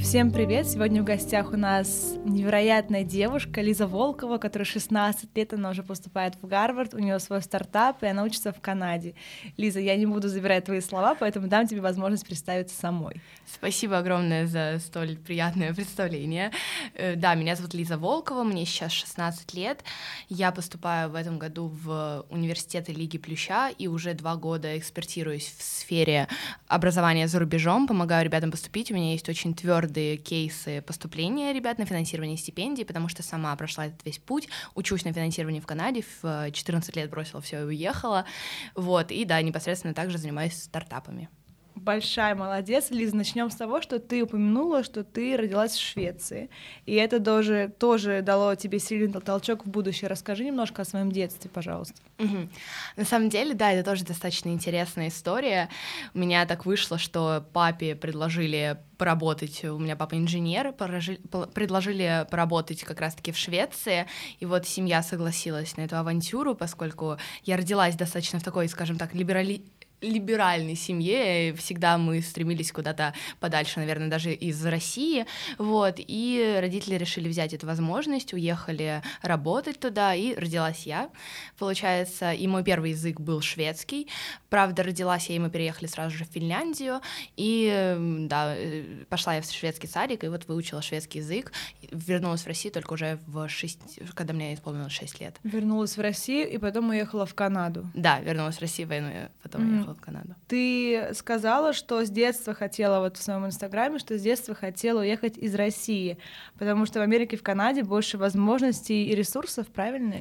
Всем 0.00 0.30
привет! 0.30 0.66
Сегодня 0.68 1.02
в 1.02 1.04
гостях 1.04 1.52
у 1.52 1.56
нас 1.56 2.14
невероятная 2.24 3.02
девушка 3.02 3.60
Лиза 3.60 3.88
Волкова, 3.88 4.38
которая 4.38 4.64
16 4.64 5.36
лет, 5.36 5.52
она 5.52 5.70
уже 5.70 5.82
поступает 5.82 6.34
в 6.40 6.46
Гарвард, 6.46 6.94
у 6.94 6.98
нее 6.98 7.18
свой 7.18 7.42
стартап, 7.42 8.02
и 8.02 8.06
она 8.06 8.22
учится 8.22 8.52
в 8.52 8.60
Канаде. 8.60 9.14
Лиза, 9.56 9.80
я 9.80 9.96
не 9.96 10.06
буду 10.06 10.28
забирать 10.28 10.64
твои 10.64 10.80
слова, 10.80 11.16
поэтому 11.18 11.48
дам 11.48 11.66
тебе 11.66 11.80
возможность 11.80 12.24
представиться 12.26 12.78
самой. 12.78 13.20
Спасибо 13.52 13.98
огромное 13.98 14.46
за 14.46 14.78
столь 14.78 15.16
приятное 15.16 15.74
представление. 15.74 16.52
Э, 16.94 17.16
да, 17.16 17.34
меня 17.34 17.56
зовут 17.56 17.74
Лиза 17.74 17.98
Волкова, 17.98 18.44
мне 18.44 18.64
сейчас 18.64 18.92
16 18.92 19.52
лет. 19.54 19.82
Я 20.28 20.52
поступаю 20.52 21.10
в 21.10 21.16
этом 21.16 21.38
году 21.38 21.68
в 21.68 22.24
университеты 22.30 22.92
Лиги 22.92 23.18
Плюща 23.18 23.70
и 23.76 23.88
уже 23.88 24.14
два 24.14 24.36
года 24.36 24.78
экспертируюсь 24.78 25.52
в 25.58 25.62
сфере 25.62 26.28
образования 26.68 27.26
за 27.26 27.40
рубежом, 27.40 27.86
помогаю 27.88 28.24
ребятам 28.24 28.52
поступить. 28.52 28.90
У 28.90 28.94
меня 28.94 29.12
есть 29.12 29.28
очень 29.28 29.54
твердый 29.54 29.87
твердые 29.88 30.18
кейсы 30.18 30.82
поступления 30.82 31.52
ребят 31.52 31.78
на 31.78 31.86
финансирование 31.86 32.36
стипендий, 32.36 32.84
потому 32.84 33.08
что 33.08 33.22
сама 33.22 33.56
прошла 33.56 33.86
этот 33.86 34.04
весь 34.04 34.18
путь, 34.18 34.48
учусь 34.74 35.04
на 35.04 35.12
финансировании 35.12 35.60
в 35.60 35.66
Канаде, 35.66 36.04
в 36.22 36.50
14 36.52 36.94
лет 36.96 37.10
бросила 37.10 37.40
все 37.40 37.60
и 37.60 37.64
уехала, 37.64 38.26
вот, 38.74 39.10
и 39.10 39.24
да, 39.24 39.40
непосредственно 39.40 39.94
также 39.94 40.18
занимаюсь 40.18 40.62
стартапами. 40.62 41.28
Большая 41.78 42.34
молодец. 42.34 42.90
Лиза, 42.90 43.14
начнем 43.14 43.50
с 43.50 43.54
того, 43.54 43.80
что 43.80 44.00
ты 44.00 44.22
упомянула, 44.22 44.82
что 44.82 45.04
ты 45.04 45.36
родилась 45.36 45.72
в 45.72 45.80
Швеции. 45.80 46.50
И 46.86 46.94
это 46.94 47.20
тоже, 47.20 47.72
тоже 47.78 48.20
дало 48.22 48.54
тебе 48.56 48.80
сильный 48.80 49.12
толчок 49.20 49.64
в 49.64 49.68
будущее. 49.68 50.08
Расскажи 50.08 50.44
немножко 50.44 50.82
о 50.82 50.84
своем 50.84 51.12
детстве, 51.12 51.48
пожалуйста. 51.48 51.94
Угу. 52.18 52.48
На 52.96 53.04
самом 53.04 53.28
деле, 53.28 53.54
да, 53.54 53.72
это 53.72 53.88
тоже 53.88 54.04
достаточно 54.04 54.48
интересная 54.48 55.08
история. 55.08 55.68
У 56.14 56.18
меня 56.18 56.44
так 56.46 56.66
вышло, 56.66 56.98
что 56.98 57.44
папе 57.52 57.94
предложили 57.94 58.78
поработать, 58.98 59.64
у 59.64 59.78
меня 59.78 59.94
папа 59.94 60.16
инженер, 60.16 60.72
предложили 60.72 62.26
поработать 62.30 62.82
как 62.82 63.00
раз-таки 63.00 63.30
в 63.30 63.38
Швеции, 63.38 64.06
и 64.40 64.44
вот 64.44 64.66
семья 64.66 65.02
согласилась 65.04 65.76
на 65.76 65.82
эту 65.82 65.96
авантюру, 65.96 66.56
поскольку 66.56 67.16
я 67.44 67.56
родилась 67.56 67.94
достаточно 67.94 68.40
в 68.40 68.42
такой, 68.42 68.68
скажем 68.68 68.98
так, 68.98 69.14
либерали 69.14 69.62
либеральной 70.00 70.76
семье, 70.76 71.54
всегда 71.54 71.98
мы 71.98 72.22
стремились 72.22 72.72
куда-то 72.72 73.14
подальше, 73.40 73.80
наверное, 73.80 74.08
даже 74.08 74.32
из 74.32 74.64
России, 74.64 75.26
вот, 75.58 75.96
и 75.98 76.58
родители 76.60 76.94
решили 76.94 77.28
взять 77.28 77.52
эту 77.52 77.66
возможность, 77.66 78.32
уехали 78.32 79.02
работать 79.22 79.80
туда, 79.80 80.14
и 80.14 80.34
родилась 80.34 80.86
я, 80.86 81.10
получается, 81.58 82.32
и 82.32 82.46
мой 82.46 82.62
первый 82.62 82.90
язык 82.90 83.20
был 83.20 83.40
шведский, 83.40 84.08
правда, 84.50 84.82
родилась 84.82 85.28
я, 85.28 85.36
и 85.36 85.38
мы 85.38 85.50
переехали 85.50 85.86
сразу 85.86 86.16
же 86.16 86.24
в 86.24 86.28
Финляндию, 86.28 87.00
и, 87.36 87.96
да, 88.28 88.54
э, 88.56 89.04
пошла 89.08 89.34
я 89.34 89.42
в 89.42 89.50
шведский 89.50 89.88
садик, 89.88 90.24
и 90.24 90.28
вот 90.28 90.46
выучила 90.46 90.82
шведский 90.82 91.18
язык, 91.18 91.52
вернулась 91.90 92.42
в 92.42 92.46
Россию 92.46 92.72
только 92.72 92.92
уже 92.92 93.18
в 93.26 93.48
6, 93.48 94.00
когда 94.14 94.32
мне 94.32 94.54
исполнилось 94.54 94.92
6 94.92 95.20
лет. 95.20 95.36
Вернулась 95.42 95.96
в 95.96 96.00
Россию, 96.00 96.48
и 96.48 96.58
потом 96.58 96.90
уехала 96.90 97.26
в 97.26 97.34
Канаду. 97.34 97.90
Да, 97.94 98.20
вернулась 98.20 98.56
в 98.56 98.60
Россию, 98.60 98.88
войну, 98.88 99.10
потом 99.42 99.62
mm-hmm. 99.62 99.87
Уехала 99.88 99.94
в 99.94 100.00
Канаду. 100.00 100.34
Ты 100.46 101.14
сказала, 101.14 101.72
что 101.72 102.04
с 102.04 102.10
детства 102.10 102.54
хотела, 102.54 103.00
вот 103.00 103.16
в 103.16 103.22
своем 103.22 103.46
инстаграме, 103.46 103.98
что 103.98 104.18
с 104.18 104.22
детства 104.22 104.54
хотела 104.54 105.00
уехать 105.00 105.38
из 105.38 105.54
России, 105.54 106.18
потому 106.58 106.86
что 106.86 107.00
в 107.00 107.02
Америке, 107.02 107.36
в 107.36 107.42
Канаде 107.42 107.82
больше 107.82 108.18
возможностей 108.18 109.06
и 109.06 109.14
ресурсов, 109.14 109.66
правильно? 109.68 110.16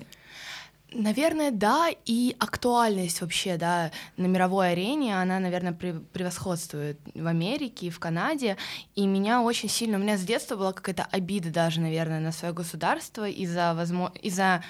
Наверное, 0.94 1.52
да, 1.52 1.90
и 2.06 2.34
актуальность 2.40 3.20
вообще, 3.20 3.58
да, 3.58 3.92
на 4.16 4.28
мировой 4.28 4.72
арене, 4.72 5.22
она, 5.22 5.40
наверное, 5.40 5.74
превосходствует 5.74 6.98
в 7.14 7.28
Америке 7.28 7.88
и 7.88 7.90
в 7.90 8.00
Канаде, 8.00 8.56
и 8.96 9.06
меня 9.06 9.42
очень 9.42 9.70
сильно, 9.70 9.98
у 9.98 10.02
меня 10.02 10.18
с 10.18 10.24
детства 10.24 10.56
была 10.56 10.72
какая-то 10.72 11.06
обида 11.12 11.50
даже, 11.50 11.82
наверное, 11.82 12.22
на 12.22 12.32
свое 12.32 12.54
государство 12.54 13.28
из-за 13.28 13.74
возможно... 13.74 14.16
из-за 14.22 14.64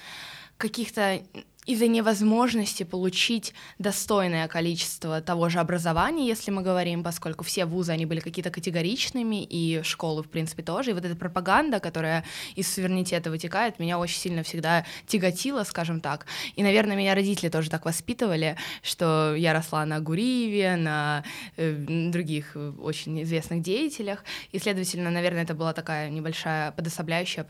каких-то 0.58 1.22
из-за 1.68 1.88
невозможности 1.88 2.84
получить 2.84 3.54
достойное 3.78 4.48
количество 4.48 5.22
того 5.22 5.50
же 5.50 5.60
образования, 5.60 6.26
если 6.26 6.50
мы 6.50 6.64
говорим, 6.64 7.04
поскольку 7.04 7.44
все 7.44 7.66
вузы, 7.66 7.92
они 7.92 8.06
были 8.06 8.22
какие-то 8.22 8.50
категоричными, 8.50 9.44
и 9.44 9.82
школы, 9.84 10.24
в 10.24 10.30
принципе, 10.30 10.64
тоже. 10.64 10.92
И 10.92 10.94
вот 10.94 11.04
эта 11.04 11.16
пропаганда, 11.16 11.80
которая 11.80 12.24
из 12.56 12.74
суверенитета 12.74 13.30
вытекает, 13.30 13.80
меня 13.80 14.00
очень 14.00 14.18
сильно 14.18 14.44
всегда 14.44 14.86
тяготила, 15.06 15.64
скажем 15.66 16.00
так. 16.00 16.26
И, 16.56 16.64
наверное, 16.64 16.96
меня 16.96 17.14
родители 17.14 17.50
тоже 17.50 17.70
так 17.70 17.86
воспитывали, 17.86 18.56
что 18.82 19.36
я 19.36 19.54
росла 19.54 19.86
на 19.86 20.00
Гуриеве, 20.00 20.78
на 20.78 21.26
э, 21.58 21.74
других 21.74 22.56
очень 22.80 23.22
известных 23.24 23.62
деятелях, 23.62 24.24
и, 24.54 24.60
следовательно, 24.60 25.12
наверное, 25.12 25.44
это 25.44 25.54
была 25.54 25.74
такая 25.74 26.10
небольшая 26.10 26.72
подособляющая 26.72 27.44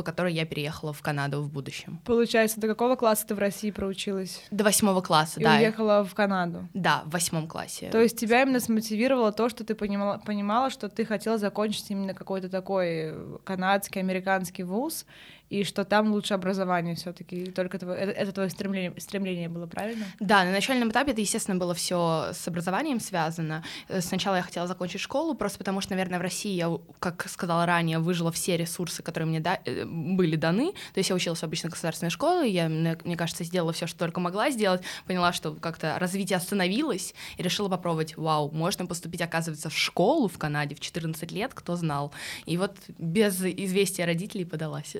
по 0.00 0.02
которой 0.02 0.32
я 0.32 0.46
переехала 0.46 0.94
в 0.94 1.02
Канаду 1.02 1.42
в 1.42 1.52
будущем. 1.52 2.00
Получается, 2.06 2.58
до 2.58 2.68
какого 2.68 2.96
класса 2.96 3.26
ты 3.26 3.34
в 3.34 3.38
России 3.38 3.70
проучилась? 3.70 4.42
До 4.50 4.64
восьмого 4.64 5.02
класса, 5.02 5.38
и 5.40 5.44
да. 5.44 5.56
уехала 5.58 6.04
в 6.04 6.14
Канаду? 6.14 6.66
Да, 6.72 7.02
в 7.04 7.10
восьмом 7.10 7.46
классе. 7.46 7.90
То 7.92 8.00
есть 8.00 8.18
тебя 8.18 8.40
именно 8.40 8.60
смотивировало 8.60 9.30
то, 9.30 9.50
что 9.50 9.62
ты 9.62 9.74
понимала, 9.74 10.16
понимала, 10.16 10.70
что 10.70 10.88
ты 10.88 11.04
хотела 11.04 11.36
закончить 11.36 11.90
именно 11.90 12.14
какой-то 12.14 12.48
такой 12.48 13.14
канадский, 13.44 14.00
американский 14.00 14.62
вуз, 14.62 15.04
и 15.50 15.64
что 15.64 15.84
там 15.84 16.12
лучше 16.12 16.34
образование 16.34 16.94
все-таки. 16.94 17.46
Только 17.46 17.78
твое, 17.78 17.98
это, 17.98 18.12
это 18.12 18.32
твое 18.32 18.50
стремление, 18.50 18.94
стремление 18.98 19.48
было, 19.48 19.66
правильно? 19.66 20.06
Да, 20.20 20.44
на 20.44 20.52
начальном 20.52 20.90
этапе 20.90 21.10
это, 21.10 21.20
естественно, 21.20 21.58
было 21.58 21.74
все 21.74 22.30
с 22.32 22.46
образованием 22.46 23.00
связано. 23.00 23.64
Э, 23.88 24.00
сначала 24.00 24.36
я 24.36 24.42
хотела 24.42 24.68
закончить 24.68 25.00
школу, 25.00 25.34
просто 25.34 25.58
потому 25.58 25.80
что, 25.80 25.90
наверное, 25.90 26.20
в 26.20 26.22
России 26.22 26.52
я, 26.52 26.70
как 27.00 27.28
сказала 27.28 27.66
ранее, 27.66 27.98
выжила 27.98 28.30
все 28.30 28.56
ресурсы, 28.56 29.02
которые 29.02 29.28
мне 29.28 29.40
да, 29.40 29.58
э, 29.64 29.84
были 29.84 30.36
даны. 30.36 30.72
То 30.94 30.98
есть 30.98 31.10
я 31.10 31.16
училась 31.16 31.40
в 31.40 31.44
обычной 31.44 31.70
государственной 31.70 32.10
школе, 32.10 32.48
я, 32.48 32.68
мне 32.68 33.16
кажется, 33.16 33.42
сделала 33.42 33.72
все, 33.72 33.88
что 33.88 33.98
только 33.98 34.20
могла 34.20 34.50
сделать, 34.50 34.82
поняла, 35.06 35.32
что 35.32 35.54
как-то 35.54 35.98
развитие 35.98 36.36
остановилось, 36.36 37.12
и 37.36 37.42
решила 37.42 37.68
попробовать, 37.68 38.16
вау, 38.16 38.52
можно 38.52 38.86
поступить, 38.86 39.20
оказывается, 39.20 39.68
в 39.68 39.76
школу 39.76 40.28
в 40.28 40.38
Канаде 40.38 40.76
в 40.76 40.80
14 40.80 41.32
лет, 41.32 41.52
кто 41.54 41.74
знал. 41.74 42.12
И 42.46 42.56
вот 42.56 42.76
без 42.98 43.42
известия 43.42 44.06
родителей 44.06 44.44
подалась. 44.44 44.96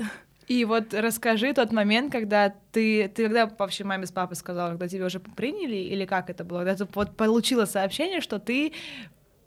И 0.51 0.65
вот 0.65 0.95
расскажи 0.95 1.53
тот 1.55 1.71
момент, 1.71 2.11
когда 2.11 2.53
ты, 2.73 3.07
ты 3.07 3.27
когда 3.27 3.47
вообще 3.47 3.85
маме 3.85 4.07
с 4.07 4.11
папой 4.11 4.35
сказала, 4.35 4.71
когда 4.71 4.89
тебя 4.89 5.07
уже 5.07 5.21
приняли, 5.21 5.77
или 5.77 6.05
как 6.07 6.29
это 6.29 6.43
было, 6.43 6.65
когда 6.65 6.75
ты 6.75 6.91
вот 6.93 7.17
получила 7.17 7.67
сообщение, 7.67 8.21
что 8.21 8.41
ты 8.41 8.73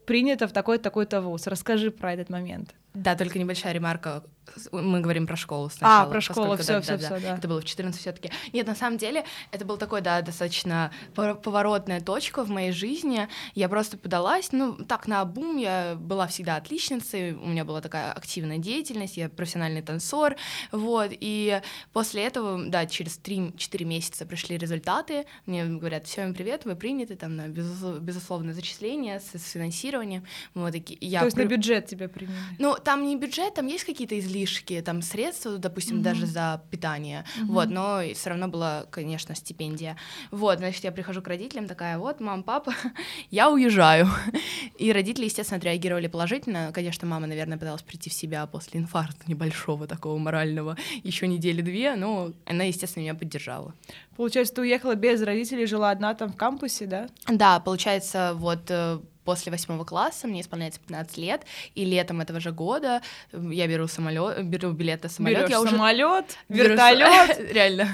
принята 0.05 0.47
в 0.47 0.53
такой-то 0.53 0.85
такой-то 0.85 1.19
вуз. 1.19 1.45
Расскажи 1.47 1.91
про 1.91 2.13
этот 2.13 2.29
момент. 2.29 2.73
Да, 2.93 3.15
только 3.15 3.39
небольшая 3.39 3.73
ремарка 3.73 4.23
мы 4.71 4.99
говорим 4.99 5.25
про 5.25 5.35
школу 5.35 5.69
сначала. 5.69 6.03
А, 6.03 6.05
про 6.05 6.21
школу, 6.21 6.57
все, 6.57 6.81
все, 6.81 6.97
все, 6.97 7.19
да. 7.19 7.37
Это 7.37 7.47
было 7.47 7.61
в 7.61 7.65
14 7.65 7.99
все-таки. 7.99 8.31
Нет, 8.51 8.67
на 8.67 8.75
самом 8.75 8.97
деле, 8.97 9.23
это 9.51 9.65
был 9.65 9.77
такой, 9.77 10.01
да, 10.01 10.21
достаточно 10.21 10.91
поворотная 11.15 12.01
точка 12.01 12.43
в 12.43 12.49
моей 12.49 12.71
жизни. 12.71 13.27
Я 13.55 13.69
просто 13.69 13.97
подалась, 13.97 14.51
ну, 14.51 14.75
так, 14.75 15.07
на 15.07 15.21
обум, 15.21 15.57
я 15.57 15.95
была 15.95 16.27
всегда 16.27 16.57
отличницей, 16.57 17.33
у 17.33 17.47
меня 17.47 17.65
была 17.65 17.81
такая 17.81 18.11
активная 18.11 18.57
деятельность, 18.57 19.17
я 19.17 19.29
профессиональный 19.29 19.81
танцор, 19.81 20.35
вот, 20.71 21.09
и 21.11 21.61
после 21.91 22.23
этого, 22.23 22.63
да, 22.65 22.85
через 22.85 23.19
3-4 23.19 23.85
месяца 23.85 24.25
пришли 24.25 24.57
результаты, 24.57 25.25
мне 25.45 25.65
говорят, 25.65 26.05
все, 26.05 26.31
привет, 26.33 26.65
вы 26.65 26.75
приняты 26.75 27.15
там 27.15 27.35
на 27.35 27.47
безусловное 27.47 28.53
зачисление 28.53 29.19
с, 29.19 29.37
с 29.37 29.51
финансированием, 29.51 30.25
вот, 30.53 30.73
такие, 30.73 30.97
я... 31.01 31.19
То 31.19 31.25
есть 31.25 31.37
при... 31.37 31.43
на 31.43 31.47
бюджет 31.47 31.87
тебя 31.87 32.09
приняли? 32.09 32.35
Ну, 32.59 32.75
там 32.83 33.05
не 33.05 33.15
бюджет, 33.15 33.53
там 33.53 33.67
есть 33.67 33.83
какие-то 33.83 34.17
излишки, 34.19 34.81
там 34.81 35.01
средства, 35.01 35.57
допустим, 35.57 35.97
mm-hmm. 35.97 36.03
даже 36.03 36.25
за 36.25 36.61
питание, 36.69 37.23
mm-hmm. 37.23 37.45
вот, 37.45 37.69
но 37.69 38.01
все 38.13 38.29
равно 38.29 38.47
была, 38.47 38.85
конечно, 38.91 39.35
стипендия. 39.35 39.97
Вот, 40.31 40.59
значит, 40.59 40.83
я 40.83 40.91
прихожу 40.91 41.21
к 41.21 41.27
родителям, 41.27 41.67
такая, 41.67 41.97
вот, 41.97 42.19
мам, 42.19 42.43
папа, 42.43 42.73
я 43.31 43.49
уезжаю. 43.49 44.07
И 44.77 44.91
родители, 44.91 45.25
естественно, 45.25 45.57
отреагировали 45.57 46.07
положительно. 46.07 46.71
Конечно, 46.73 47.07
мама, 47.07 47.27
наверное, 47.27 47.57
пыталась 47.57 47.81
прийти 47.81 48.09
в 48.09 48.13
себя 48.13 48.45
после 48.45 48.79
инфаркта 48.79 49.23
небольшого 49.27 49.87
такого 49.87 50.17
морального, 50.17 50.77
еще 51.03 51.27
недели-две, 51.27 51.95
но 51.95 52.33
она, 52.45 52.65
естественно, 52.65 53.03
меня 53.03 53.15
поддержала. 53.15 53.73
Получается, 54.15 54.55
ты 54.55 54.61
уехала 54.61 54.95
без 54.95 55.21
родителей, 55.21 55.65
жила 55.65 55.89
одна 55.89 56.13
там 56.13 56.31
в 56.31 56.35
кампусе, 56.35 56.85
да? 56.85 57.07
Да, 57.27 57.59
получается, 57.59 58.33
вот 58.35 58.69
э, 58.69 58.99
после 59.23 59.51
восьмого 59.51 59.83
класса, 59.83 60.27
мне 60.27 60.41
исполняется 60.41 60.79
15 60.81 61.17
лет, 61.17 61.41
и 61.75 61.85
летом 61.85 62.21
этого 62.21 62.39
же 62.39 62.51
года 62.51 63.01
я 63.31 63.67
беру 63.67 63.87
самолет, 63.87 64.45
беру 64.45 64.71
билет 64.71 65.03
на 65.03 65.09
самолет. 65.09 65.49
Я 65.49 65.61
самолет, 65.61 66.37
вертолет. 66.49 67.37
Реально. 67.53 67.87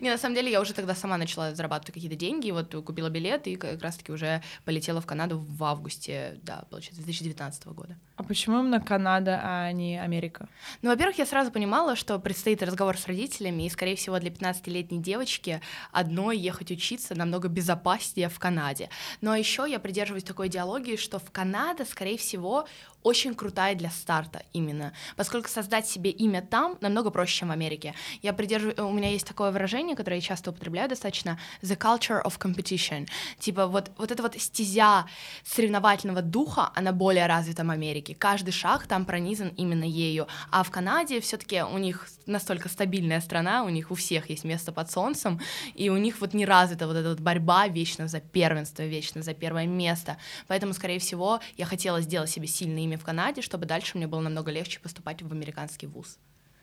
Не, 0.00 0.10
на 0.10 0.18
самом 0.18 0.34
деле 0.34 0.50
я 0.50 0.60
уже 0.60 0.72
тогда 0.74 0.94
сама 0.94 1.16
начала 1.16 1.54
зарабатывать 1.54 1.94
какие-то 1.94 2.16
деньги, 2.16 2.50
вот 2.50 2.74
купила 2.84 3.08
билет 3.08 3.46
и 3.46 3.56
как 3.56 3.82
раз-таки 3.82 4.12
уже 4.12 4.42
полетела 4.64 5.00
в 5.00 5.06
Канаду 5.06 5.38
в 5.38 5.64
августе, 5.64 6.38
да, 6.42 6.64
получается, 6.70 7.02
2019 7.02 7.66
года. 7.66 7.96
А 8.16 8.22
почему 8.24 8.60
именно 8.60 8.80
Канада, 8.80 9.40
а 9.42 9.72
не 9.72 10.00
Америка? 10.00 10.48
Ну, 10.82 10.90
во-первых, 10.90 11.18
я 11.18 11.26
сразу 11.26 11.50
понимала, 11.50 11.96
что 11.96 12.18
предстоит 12.18 12.62
разговор 12.62 12.96
с 12.96 13.06
родителями, 13.06 13.64
и, 13.64 13.70
скорее 13.70 13.96
всего, 13.96 14.18
для 14.18 14.30
15-летней 14.30 14.98
девочки 14.98 15.60
одной 15.90 16.38
ехать 16.38 16.70
учиться 16.70 17.14
намного 17.14 17.48
безопаснее 17.48 18.28
в 18.28 18.38
Канаде. 18.38 18.90
Но 19.20 19.34
еще 19.34 19.66
я 19.68 19.78
придерживаюсь 19.78 20.24
такой 20.24 20.48
идеологии, 20.48 20.61
идеологией, 20.62 20.96
что 20.96 21.18
в 21.18 21.30
Канада, 21.30 21.84
скорее 21.84 22.16
всего, 22.16 22.66
очень 23.02 23.34
крутая 23.34 23.74
для 23.74 23.90
старта 23.90 24.42
именно, 24.52 24.92
поскольку 25.16 25.48
создать 25.48 25.86
себе 25.86 26.10
имя 26.10 26.42
там 26.42 26.76
намного 26.80 27.10
проще, 27.10 27.38
чем 27.38 27.48
в 27.48 27.52
Америке. 27.52 27.94
Я 28.22 28.32
придерживаю, 28.32 28.88
у 28.88 28.92
меня 28.92 29.10
есть 29.10 29.26
такое 29.26 29.50
выражение, 29.50 29.96
которое 29.96 30.16
я 30.16 30.22
часто 30.22 30.50
употребляю 30.50 30.88
достаточно, 30.88 31.38
the 31.62 31.76
culture 31.76 32.22
of 32.22 32.38
competition. 32.38 33.08
Типа 33.38 33.66
вот, 33.66 33.90
вот 33.98 34.10
эта 34.10 34.22
вот 34.22 34.34
стезя 34.40 35.06
соревновательного 35.44 36.22
духа, 36.22 36.70
она 36.74 36.92
более 36.92 37.26
развита 37.26 37.64
в 37.64 37.70
Америке. 37.70 38.14
Каждый 38.14 38.52
шаг 38.52 38.86
там 38.86 39.04
пронизан 39.04 39.48
именно 39.56 39.84
ею. 39.84 40.26
А 40.50 40.62
в 40.62 40.70
Канаде 40.70 41.20
все 41.20 41.36
таки 41.36 41.62
у 41.62 41.78
них 41.78 42.08
настолько 42.26 42.68
стабильная 42.68 43.20
страна, 43.20 43.64
у 43.64 43.68
них 43.68 43.90
у 43.90 43.94
всех 43.94 44.30
есть 44.30 44.44
место 44.44 44.72
под 44.72 44.90
солнцем, 44.90 45.40
и 45.74 45.90
у 45.90 45.96
них 45.96 46.20
вот 46.20 46.34
не 46.34 46.46
развита 46.46 46.86
вот 46.86 46.96
эта 46.96 47.10
вот 47.10 47.20
борьба 47.20 47.66
вечно 47.68 48.08
за 48.08 48.20
первенство, 48.20 48.82
вечно 48.82 49.22
за 49.22 49.34
первое 49.34 49.66
место. 49.66 50.16
Поэтому, 50.46 50.72
скорее 50.72 50.98
всего, 50.98 51.40
я 51.56 51.66
хотела 51.66 52.00
сделать 52.00 52.30
себе 52.30 52.46
сильное 52.46 52.82
имя 52.82 52.91
в 52.96 53.04
Канаде, 53.04 53.42
чтобы 53.42 53.66
дальше 53.66 53.96
мне 53.96 54.06
было 54.06 54.20
намного 54.20 54.50
легче 54.50 54.80
поступать 54.80 55.22
в 55.22 55.32
американский 55.32 55.86
вуз. 55.86 56.18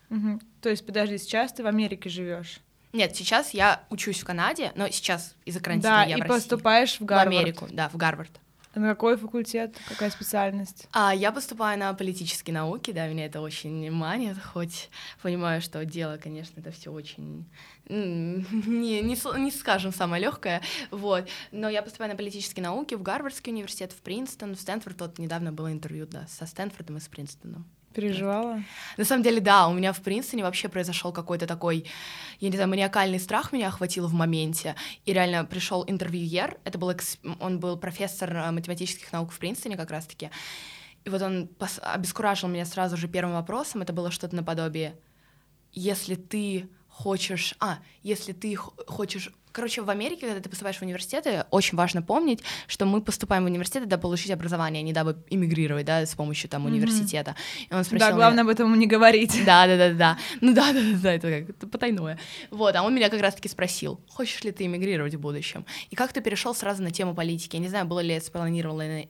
Угу. 0.09 0.39
То 0.61 0.69
есть, 0.69 0.85
подожди, 0.85 1.17
сейчас 1.17 1.53
ты 1.53 1.63
в 1.63 1.67
Америке 1.67 2.09
живешь? 2.09 2.59
Нет, 2.91 3.15
сейчас 3.15 3.53
я 3.53 3.83
учусь 3.89 4.21
в 4.21 4.25
Канаде, 4.25 4.71
но 4.75 4.89
сейчас 4.89 5.35
из-за 5.45 5.59
карантина 5.59 5.89
да, 5.89 6.03
я 6.03 6.15
и 6.15 6.19
в 6.19 6.23
России. 6.23 6.33
поступаешь 6.33 6.99
в 6.99 7.05
Гарвард. 7.05 7.27
В 7.27 7.37
Америку, 7.37 7.67
да, 7.71 7.89
в 7.89 7.97
Гарвард. 7.97 8.31
На 8.75 8.89
какой 8.89 9.17
факультет, 9.17 9.75
какая 9.87 10.11
специальность? 10.11 10.87
А, 10.91 11.13
я 11.13 11.31
поступаю 11.31 11.79
на 11.79 11.91
политические 11.93 12.53
науки, 12.53 12.91
да, 12.91 13.07
меня 13.07 13.25
это 13.25 13.41
очень 13.41 13.89
манит, 13.89 14.37
хоть 14.41 14.89
понимаю, 15.23 15.59
что 15.61 15.83
дело, 15.85 16.17
конечно, 16.17 16.59
это 16.59 16.71
все 16.71 16.91
очень 16.91 17.49
не, 17.87 19.01
не, 19.01 19.39
не 19.39 19.51
скажем 19.51 19.91
самое 19.91 20.21
легкое, 20.21 20.61
вот, 20.91 21.27
но 21.51 21.67
я 21.67 21.81
поступаю 21.81 22.11
на 22.11 22.17
политические 22.17 22.63
науки 22.63 22.93
в 22.93 23.01
Гарвардский 23.01 23.51
университет, 23.51 23.91
в 23.91 24.01
Принстон, 24.01 24.55
в 24.55 24.61
Стэнфорд, 24.61 25.01
вот 25.01 25.17
недавно 25.17 25.51
было 25.51 25.71
интервью, 25.71 26.05
да, 26.05 26.27
со 26.27 26.45
Стэнфордом 26.45 26.97
и 26.97 26.99
с 26.99 27.07
Принстоном. 27.07 27.65
Переживала? 27.93 28.63
На 28.97 29.05
самом 29.05 29.23
деле, 29.23 29.41
да, 29.41 29.67
у 29.67 29.73
меня 29.73 29.93
в 29.93 30.01
Принстоне 30.01 30.43
вообще 30.43 30.69
произошел 30.69 31.11
какой-то 31.11 31.47
такой, 31.47 31.85
я 32.39 32.49
не 32.49 32.55
знаю, 32.55 32.69
маниакальный 32.69 33.19
страх 33.19 33.51
меня 33.51 33.67
охватил 33.67 34.07
в 34.07 34.13
моменте. 34.13 34.75
И 35.05 35.13
реально 35.13 35.43
пришел 35.45 35.83
интервьюер, 35.87 36.59
это 36.65 36.77
был, 36.77 36.93
он 37.39 37.59
был 37.59 37.77
профессор 37.77 38.35
э, 38.35 38.51
математических 38.51 39.11
наук 39.11 39.31
в 39.31 39.39
Принстоне 39.39 39.75
как 39.75 39.89
раз-таки. 39.89 40.29
И 41.03 41.09
вот 41.09 41.21
он 41.21 41.49
обескуражил 41.81 42.49
меня 42.49 42.65
сразу 42.65 42.95
же 42.97 43.07
первым 43.07 43.33
вопросом, 43.33 43.81
это 43.81 43.93
было 43.93 44.11
что-то 44.11 44.35
наподобие, 44.35 44.95
если 45.71 46.15
ты 46.15 46.69
хочешь, 46.87 47.55
а, 47.59 47.79
если 48.03 48.33
ты 48.33 48.55
хочешь 48.55 49.31
Короче, 49.59 49.81
в 49.81 49.89
Америке, 49.89 50.25
когда 50.25 50.39
ты 50.39 50.47
поступаешь 50.47 50.77
в 50.77 50.83
университеты, 50.83 51.43
очень 51.51 51.77
важно 51.77 52.01
помнить, 52.01 52.41
что 52.65 52.85
мы 52.85 53.01
поступаем 53.01 53.43
в 53.43 53.47
университет, 53.47 53.85
дабы 53.89 54.03
получить 54.03 54.31
образование, 54.31 54.79
а 54.79 54.83
не 54.85 54.93
дабы 54.93 55.17
иммигрировать, 55.29 55.85
да, 55.85 56.05
с 56.05 56.15
помощью 56.15 56.49
там 56.49 56.65
университета. 56.65 57.35
И 57.69 57.73
он 57.73 57.83
спросил 57.83 58.07
да, 58.07 58.15
главное 58.15 58.43
меня... 58.43 58.51
об 58.53 58.55
этом 58.55 58.79
не 58.79 58.87
говорить. 58.87 59.37
Да, 59.49 59.67
да, 59.67 59.77
да, 59.77 59.93
да. 59.93 60.17
Ну 60.39 60.53
да, 60.53 60.71
да, 60.71 60.79
да, 61.03 61.13
это 61.13 61.29
как 61.29 61.49
это 61.49 61.67
потайное. 61.67 62.17
Вот, 62.51 62.73
а 62.73 62.83
он 62.83 62.95
меня 62.95 63.09
как 63.09 63.19
раз-таки 63.19 63.49
спросил, 63.49 63.99
хочешь 64.07 64.41
ли 64.45 64.53
ты 64.53 64.65
иммигрировать 64.65 65.15
в 65.15 65.19
будущем? 65.19 65.65
И 65.89 65.95
как 65.97 66.13
ты 66.13 66.21
перешел 66.21 66.55
сразу 66.55 66.81
на 66.81 66.91
тему 66.91 67.13
политики? 67.13 67.57
Я 67.57 67.61
не 67.61 67.67
знаю, 67.67 67.85
было 67.85 67.99
ли 67.99 68.15
это 68.15 68.27
спланировано, 68.27 69.07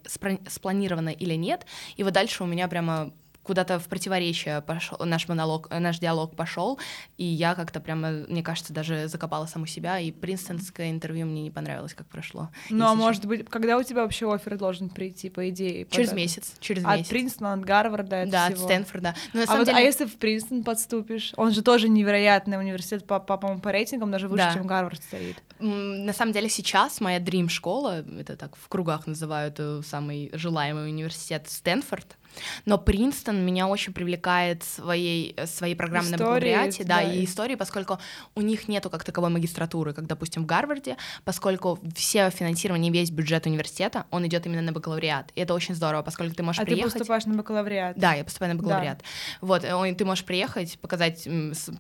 спланировано 0.48 1.10
или 1.10 1.36
нет. 1.36 1.68
И 1.96 2.04
вот 2.04 2.14
дальше 2.14 2.44
у 2.44 2.48
меня 2.48 2.68
прямо 2.68 3.14
куда-то 3.50 3.80
в 3.80 3.88
противоречие 3.88 4.62
пошел 4.62 4.96
наш 5.04 5.28
монолог, 5.28 5.72
наш 5.72 5.98
диалог 5.98 6.36
пошел, 6.36 6.78
и 7.18 7.24
я 7.24 7.56
как-то 7.56 7.80
прямо, 7.80 8.12
мне 8.28 8.44
кажется, 8.44 8.74
даже 8.74 9.08
закопала 9.08 9.48
саму 9.48 9.66
себя, 9.66 10.00
и 10.00 10.12
принстонское 10.12 10.92
интервью 10.92 11.26
мне 11.26 11.42
не 11.42 11.50
понравилось, 11.50 11.96
как 11.96 12.06
прошло. 12.06 12.50
Ну, 12.70 12.86
а 12.86 12.94
может 12.94 13.26
быть, 13.26 13.50
когда 13.50 13.80
у 13.80 13.82
тебя 13.82 14.04
вообще 14.04 14.32
офер 14.32 14.56
должен 14.56 14.90
прийти, 14.90 15.32
по 15.32 15.50
идее? 15.50 15.88
Через 15.90 16.14
месяц, 16.14 16.54
через 16.60 16.86
от 16.86 16.92
месяц. 16.92 17.08
От 17.08 17.10
Принстона, 17.10 17.54
от 17.54 17.62
Гарварда, 17.62 18.26
Да, 18.28 18.46
от. 18.46 18.60
Стэнфорда. 18.60 19.16
Но, 19.34 19.42
а, 19.48 19.58
вот, 19.58 19.66
деле... 19.66 19.78
а 19.80 19.82
если 19.82 20.06
в 20.06 20.18
Принстон 20.18 20.64
подступишь? 20.64 21.34
Он 21.36 21.52
же 21.52 21.64
тоже 21.64 21.90
невероятный 21.90 22.60
университет, 22.60 23.08
по, 23.08 23.20
по, 23.20 23.38
по, 23.38 23.58
по 23.58 23.72
рейтингам 23.72 24.12
даже 24.12 24.28
выше, 24.28 24.44
да. 24.44 24.54
чем 24.54 24.68
Гарвард 24.68 25.02
стоит. 25.02 25.42
На 25.58 26.14
самом 26.14 26.34
деле 26.34 26.50
сейчас 26.50 27.02
моя 27.02 27.20
дрим-школа, 27.20 28.06
это 28.20 28.38
так 28.38 28.56
в 28.56 28.68
кругах 28.68 29.08
называют 29.08 29.56
э, 29.58 29.82
самый 29.84 30.30
желаемый 30.34 30.88
университет 30.88 31.50
Стэнфорд, 31.50 32.16
но 32.66 32.78
Принстон 32.78 33.46
меня 33.46 33.68
очень 33.68 33.94
привлекает 33.94 34.64
своей, 34.64 35.36
своей 35.46 35.76
программой 35.76 36.12
истории, 36.12 36.20
на 36.20 36.26
бакалавриате, 36.26 36.84
да, 36.84 36.98
да, 36.98 37.14
и 37.14 37.26
истории, 37.26 37.56
поскольку 37.56 38.00
у 38.36 38.42
них 38.42 38.68
нету 38.68 38.90
как 38.90 39.04
таковой 39.04 39.30
магистратуры, 39.30 39.94
как, 39.94 40.08
допустим, 40.08 40.44
в 40.44 40.46
Гарварде, 40.46 40.98
поскольку 41.24 41.80
все 41.96 42.30
финансирование, 42.30 42.92
весь 42.92 43.12
бюджет 43.12 43.46
университета, 43.46 44.06
он 44.12 44.26
идет 44.28 44.46
именно 44.46 44.62
на 44.62 44.72
бакалавриат. 44.72 45.32
И 45.36 45.42
это 45.42 45.54
очень 45.54 45.76
здорово, 45.76 46.02
поскольку 46.02 46.36
ты 46.36 46.44
можешь 46.44 46.62
а 46.62 46.66
приехать... 46.66 46.94
ты 46.94 47.00
поступаешь 47.00 47.26
на 47.26 47.36
бакалавриат? 47.36 47.98
Да, 47.98 48.14
я 48.14 48.24
поступаю 48.24 48.56
на 48.56 48.62
бакалавриат. 48.62 49.00
Да. 49.00 49.04
Вот, 49.42 49.64
э, 49.64 49.96
ты 49.96 50.06
можешь 50.06 50.26
приехать, 50.26 50.80
показать, 50.80 51.28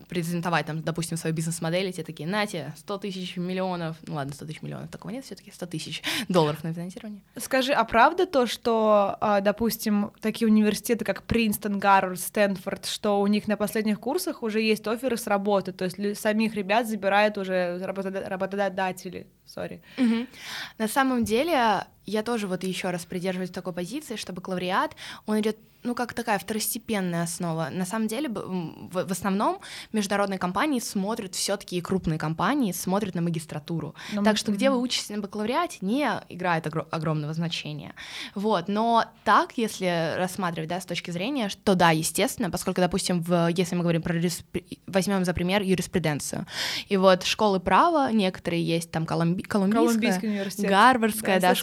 презентовать, 0.07 0.65
там, 0.65 0.81
допустим, 0.81 1.17
свою 1.17 1.35
бизнес-модель, 1.35 1.89
и 1.89 1.93
тебе 1.93 2.03
такие, 2.03 2.27
нате, 2.27 2.73
100 2.77 2.97
тысяч 2.99 3.37
миллионов, 3.37 3.97
ну 4.05 4.15
ладно, 4.15 4.33
100 4.33 4.45
тысяч 4.45 4.61
миллионов, 4.61 4.89
такого 4.89 5.11
нет 5.11 5.25
все 5.25 5.35
таки 5.35 5.51
100 5.51 5.65
тысяч 5.67 6.03
долларов 6.27 6.63
на 6.63 6.73
финансирование. 6.73 7.21
Скажи, 7.37 7.73
а 7.73 7.83
правда 7.83 8.25
то, 8.25 8.47
что, 8.47 9.17
а, 9.21 9.41
допустим, 9.41 10.11
такие 10.21 10.48
университеты, 10.49 11.05
как 11.05 11.23
Принстон, 11.23 11.79
Гарвард, 11.79 12.19
Стэнфорд, 12.19 12.85
что 12.85 13.21
у 13.21 13.27
них 13.27 13.47
на 13.47 13.57
последних 13.57 13.99
курсах 13.99 14.43
уже 14.43 14.61
есть 14.61 14.87
оферы 14.87 15.17
с 15.17 15.27
работы, 15.27 15.71
то 15.71 15.85
есть 15.85 16.19
самих 16.19 16.55
ребят 16.55 16.87
забирают 16.87 17.37
уже 17.37 17.77
работодатели. 17.79 19.27
Sorry. 19.47 19.81
Угу. 19.97 20.27
На 20.77 20.87
самом 20.87 21.23
деле, 21.23 21.85
я 22.09 22.23
тоже 22.23 22.47
вот 22.47 22.63
еще 22.63 22.89
раз 22.89 23.05
придерживаюсь 23.05 23.51
такой 23.51 23.73
позиции, 23.73 24.15
что 24.15 24.33
бакалавриат, 24.33 24.95
он 25.25 25.39
идет 25.39 25.57
ну, 25.83 25.95
как 25.95 26.13
такая 26.13 26.37
второстепенная 26.39 27.23
основа. 27.23 27.69
На 27.71 27.85
самом 27.85 28.07
деле, 28.07 28.29
в, 28.29 29.11
основном 29.11 29.59
международные 29.93 30.37
компании 30.37 30.79
смотрят, 30.79 31.35
все 31.35 31.55
таки 31.55 31.79
крупные 31.79 32.19
компании 32.19 32.71
смотрят 32.73 33.15
на 33.15 33.21
магистратуру. 33.21 33.95
Но 34.11 34.23
так 34.23 34.37
что, 34.37 34.51
где 34.51 34.69
вы 34.69 34.79
учитесь 34.79 35.09
на 35.09 35.19
бакалавриате, 35.19 35.77
не 35.81 36.09
играет 36.27 36.67
огр- 36.67 36.87
огромного 36.91 37.33
значения. 37.33 37.93
Вот, 38.35 38.67
но 38.67 39.05
так, 39.23 39.53
если 39.57 40.15
рассматривать, 40.17 40.69
да, 40.69 40.81
с 40.81 40.85
точки 40.85 41.11
зрения, 41.11 41.49
то 41.63 41.75
да, 41.75 41.91
естественно, 41.91 42.49
поскольку, 42.49 42.81
допустим, 42.81 43.21
в, 43.21 43.47
если 43.47 43.75
мы 43.75 43.83
говорим 43.83 44.01
про, 44.01 44.19
возьмем 44.87 45.23
за 45.23 45.33
пример 45.33 45.61
юриспруденцию, 45.61 46.45
и 46.89 46.97
вот 46.97 47.23
школы 47.23 47.59
права, 47.59 48.11
некоторые 48.11 48.65
есть, 48.65 48.91
там, 48.91 49.05
Колумби, 49.05 49.43
Колумбийская, 49.43 50.19
университет. 50.29 50.69
Гарвардская, 50.69 51.39
да, 51.39 51.49
да 51.49 51.55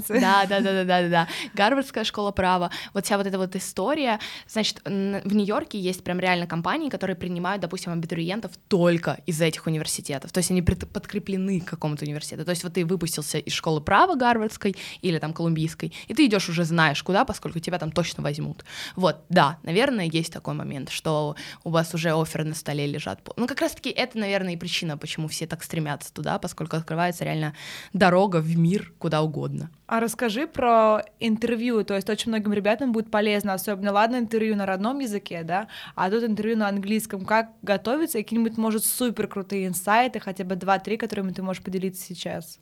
сплетницы. 0.00 0.20
Да, 0.20 0.46
да, 0.46 0.60
да, 0.60 0.84
да, 0.84 0.84
да, 0.84 1.08
да, 1.08 1.28
Гарвардская 1.54 2.04
школа 2.04 2.30
права, 2.30 2.70
вот 2.94 3.04
вся 3.04 3.16
вот 3.18 3.26
эта 3.26 3.38
вот 3.38 3.54
история. 3.56 4.18
Значит, 4.48 4.80
в 4.84 5.34
Нью-Йорке 5.34 5.78
есть 5.78 6.04
прям 6.04 6.20
реально 6.20 6.46
компании, 6.46 6.88
которые 6.88 7.16
принимают, 7.16 7.62
допустим, 7.62 7.92
абитуриентов 7.92 8.52
только 8.68 9.18
из 9.26 9.40
этих 9.40 9.66
университетов. 9.66 10.32
То 10.32 10.38
есть 10.38 10.50
они 10.50 10.62
подкреплены 10.62 11.60
к 11.60 11.66
какому-то 11.66 12.04
университету. 12.04 12.44
То 12.44 12.50
есть 12.50 12.64
вот 12.64 12.74
ты 12.74 12.84
выпустился 12.84 13.38
из 13.38 13.52
школы 13.52 13.80
права 13.80 14.14
Гарвардской 14.14 14.76
или 15.00 15.18
там 15.18 15.32
Колумбийской, 15.32 15.92
и 16.08 16.14
ты 16.14 16.26
идешь 16.26 16.48
уже 16.48 16.64
знаешь 16.64 17.02
куда, 17.02 17.24
поскольку 17.24 17.58
тебя 17.58 17.78
там 17.78 17.90
точно 17.90 18.22
возьмут. 18.22 18.64
Вот, 18.96 19.24
да, 19.28 19.58
наверное, 19.62 20.06
есть 20.06 20.32
такой 20.32 20.54
момент, 20.54 20.90
что 20.90 21.36
у 21.64 21.70
вас 21.70 21.94
уже 21.94 22.12
оферы 22.12 22.44
на 22.44 22.54
столе 22.54 22.86
лежат. 22.86 23.20
Ну, 23.36 23.46
как 23.46 23.60
раз-таки 23.60 23.90
это, 23.90 24.18
наверное, 24.18 24.54
и 24.54 24.56
причина, 24.56 24.96
почему 24.96 25.28
все 25.28 25.46
так 25.46 25.62
стремятся 25.62 26.12
туда, 26.12 26.38
поскольку 26.38 26.76
открывается 26.76 27.24
реально 27.24 27.54
дорога 27.92 28.36
в 28.36 28.56
мир 28.56 28.92
куда 28.98 29.22
угодно. 29.22 29.70
А 29.86 30.00
расскажи 30.00 30.46
про 30.46 31.02
интервью, 31.20 31.84
то 31.84 31.94
есть 31.94 32.08
очень 32.08 32.30
многим 32.30 32.52
ребятам 32.54 32.92
будет 32.92 33.10
полезно, 33.10 33.52
особенно, 33.52 33.92
ладно, 33.92 34.16
интервью 34.16 34.56
на 34.56 34.64
родном 34.64 35.00
языке, 35.00 35.42
да, 35.42 35.68
а 35.94 36.08
тут 36.08 36.24
интервью 36.24 36.56
на 36.56 36.68
английском. 36.68 37.26
Как 37.26 37.50
готовиться, 37.60 38.18
какие-нибудь, 38.18 38.56
может, 38.56 38.84
супер 38.84 39.28
крутые 39.28 39.66
инсайты, 39.66 40.18
хотя 40.18 40.44
бы 40.44 40.56
два-три, 40.56 40.96
которыми 40.96 41.32
ты 41.32 41.42
можешь 41.42 41.62
поделиться 41.62 42.02
сейчас? 42.02 42.58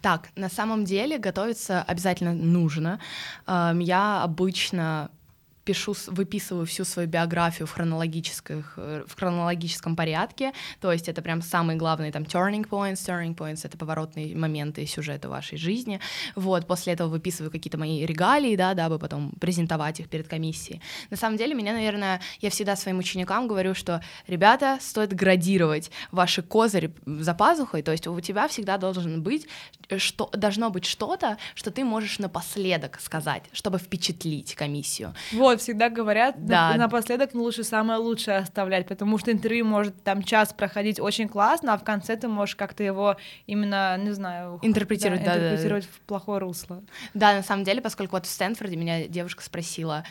Так, 0.00 0.30
на 0.34 0.48
самом 0.48 0.84
деле 0.84 1.18
готовиться 1.18 1.82
обязательно 1.82 2.32
нужно. 2.32 2.98
Я 3.46 4.22
обычно 4.24 5.10
пишу, 5.64 5.94
выписываю 6.06 6.66
всю 6.66 6.84
свою 6.84 7.08
биографию 7.08 7.66
в, 7.66 7.72
хронологических, 7.72 8.74
э, 8.76 9.04
в 9.06 9.14
хронологическом 9.14 9.96
порядке, 9.96 10.52
то 10.80 10.92
есть 10.92 11.08
это 11.08 11.22
прям 11.22 11.42
самые 11.42 11.76
главные 11.76 12.12
там 12.12 12.22
turning 12.22 12.68
points, 12.68 12.94
turning 12.94 13.36
points— 13.36 13.60
это 13.64 13.78
поворотные 13.78 14.36
моменты 14.36 14.86
сюжета 14.86 15.28
вашей 15.28 15.58
жизни, 15.58 16.00
вот, 16.34 16.66
после 16.66 16.94
этого 16.94 17.08
выписываю 17.08 17.50
какие-то 17.50 17.78
мои 17.78 18.04
регалии, 18.06 18.56
да, 18.56 18.74
дабы 18.74 18.98
потом 18.98 19.32
презентовать 19.40 20.00
их 20.00 20.08
перед 20.08 20.28
комиссией. 20.28 20.80
На 21.10 21.16
самом 21.16 21.36
деле, 21.36 21.54
меня, 21.54 21.72
наверное, 21.72 22.20
я 22.40 22.50
всегда 22.50 22.76
своим 22.76 22.98
ученикам 22.98 23.46
говорю, 23.48 23.74
что, 23.74 24.02
ребята, 24.26 24.78
стоит 24.80 25.12
градировать 25.14 25.90
ваши 26.10 26.42
козыри 26.42 26.92
за 27.06 27.34
пазухой, 27.34 27.82
то 27.82 27.92
есть 27.92 28.06
у 28.06 28.20
тебя 28.20 28.48
всегда 28.48 28.78
должен 28.78 29.22
быть, 29.22 29.46
э, 29.88 29.98
что, 29.98 30.28
должно 30.32 30.70
быть 30.70 30.86
что-то, 30.86 31.38
что 31.54 31.70
ты 31.70 31.84
можешь 31.84 32.18
напоследок 32.18 33.00
сказать, 33.00 33.44
чтобы 33.52 33.78
впечатлить 33.78 34.54
комиссию. 34.54 35.14
Вот, 35.32 35.51
Вот, 35.52 35.60
всегда 35.60 35.88
говорят, 35.88 36.44
Да. 36.44 36.74
напоследок 36.76 37.34
ну, 37.34 37.42
лучше 37.42 37.64
самое 37.64 37.98
лучшее 37.98 38.38
оставлять, 38.38 38.86
потому 38.86 39.18
что 39.18 39.30
интервью 39.32 39.64
может 39.64 40.02
там 40.02 40.22
час 40.22 40.52
проходить 40.52 40.98
очень 40.98 41.28
классно, 41.28 41.74
а 41.74 41.78
в 41.78 41.84
конце 41.84 42.16
ты 42.16 42.28
можешь 42.28 42.56
как-то 42.56 42.82
его 42.82 43.16
именно, 43.46 43.96
не 43.98 44.10
знаю... 44.12 44.58
Интерпретировать, 44.62 45.24
да, 45.24 45.34
да, 45.34 45.38
да. 45.38 45.46
интерпретировать 45.46 45.84
в 45.84 46.00
плохое 46.00 46.38
русло. 46.38 46.82
Да, 47.14 47.34
на 47.34 47.42
самом 47.42 47.64
деле, 47.64 47.80
поскольку 47.80 48.16
вот 48.16 48.26
в 48.26 48.30
Стэнфорде 48.30 48.76
меня 48.76 49.06
девушка 49.08 49.42
спросила, 49.42 50.04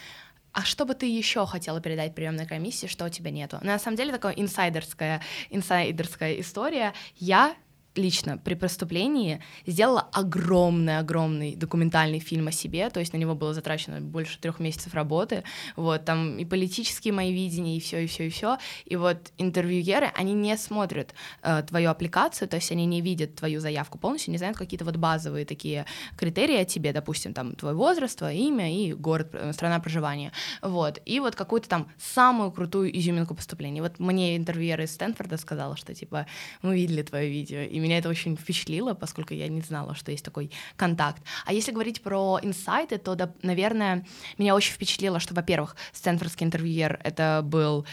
а 0.53 0.63
что 0.63 0.85
бы 0.85 0.93
ты 0.93 1.05
еще 1.05 1.45
хотела 1.45 1.79
передать 1.79 2.13
приемной 2.13 2.45
комиссии, 2.45 2.87
что 2.87 3.05
у 3.05 3.09
тебя 3.09 3.31
нету? 3.31 3.57
Ну, 3.61 3.67
на 3.67 3.79
самом 3.79 3.97
деле 3.97 4.11
такая 4.11 4.33
инсайдерская, 4.33 5.21
инсайдерская 5.49 6.39
история. 6.41 6.93
Я 7.15 7.55
лично 7.95 8.37
при 8.37 8.53
поступлении 8.53 9.41
сделала 9.65 10.07
огромный-огромный 10.13 11.55
документальный 11.55 12.19
фильм 12.19 12.47
о 12.47 12.51
себе, 12.51 12.89
то 12.89 12.99
есть 12.99 13.13
на 13.13 13.17
него 13.17 13.35
было 13.35 13.53
затрачено 13.53 13.99
больше 13.99 14.39
трех 14.39 14.59
месяцев 14.59 14.93
работы, 14.93 15.43
вот, 15.75 16.05
там 16.05 16.37
и 16.37 16.45
политические 16.45 17.13
мои 17.13 17.33
видения, 17.33 17.77
и 17.77 17.79
все, 17.79 18.03
и 18.03 18.07
все, 18.07 18.27
и 18.27 18.29
все, 18.29 18.57
и 18.85 18.95
вот 18.95 19.31
интервьюеры, 19.37 20.11
они 20.15 20.33
не 20.33 20.55
смотрят 20.57 21.13
э, 21.41 21.63
твою 21.67 21.89
аппликацию, 21.89 22.47
то 22.47 22.55
есть 22.55 22.71
они 22.71 22.85
не 22.85 23.01
видят 23.01 23.35
твою 23.35 23.59
заявку 23.59 23.97
полностью, 23.97 24.31
не 24.31 24.37
знают 24.37 24.57
какие-то 24.57 24.85
вот 24.85 24.95
базовые 24.95 25.45
такие 25.45 25.85
критерии 26.17 26.55
о 26.55 26.65
тебе, 26.65 26.93
допустим, 26.93 27.33
там, 27.33 27.55
твой 27.55 27.73
возраст, 27.73 28.17
твое 28.17 28.39
имя 28.39 28.73
и 28.73 28.93
город, 28.93 29.29
э, 29.33 29.51
страна 29.51 29.79
проживания, 29.79 30.31
вот, 30.61 31.01
и 31.05 31.19
вот 31.19 31.35
какую-то 31.35 31.67
там 31.67 31.91
самую 31.97 32.51
крутую 32.51 32.97
изюминку 32.97 33.35
поступления. 33.35 33.81
Вот 33.81 33.99
мне 33.99 34.37
интервьюер 34.37 34.81
из 34.81 34.93
Стэнфорда 34.93 35.35
сказала, 35.37 35.75
что, 35.75 35.93
типа, 35.93 36.25
мы 36.61 36.75
видели 36.75 37.01
твое 37.01 37.29
видео, 37.29 37.59
и 37.59 37.80
меня 37.81 37.97
это 37.97 38.09
очень 38.09 38.37
впечатлило, 38.37 38.93
поскольку 38.93 39.33
я 39.33 39.47
не 39.47 39.61
знала, 39.61 39.95
что 39.95 40.11
есть 40.11 40.23
такой 40.23 40.51
контакт. 40.75 41.21
А 41.45 41.53
если 41.53 41.71
говорить 41.71 42.01
про 42.01 42.39
инсайты, 42.41 42.97
то, 42.97 43.15
да, 43.15 43.33
наверное, 43.41 44.05
меня 44.37 44.55
очень 44.55 44.73
впечатлило, 44.73 45.19
что, 45.19 45.33
во-первых, 45.33 45.75
стэнфордский 45.91 46.45
интервьюер— 46.45 46.99
это 47.03 47.41
был 47.43 47.85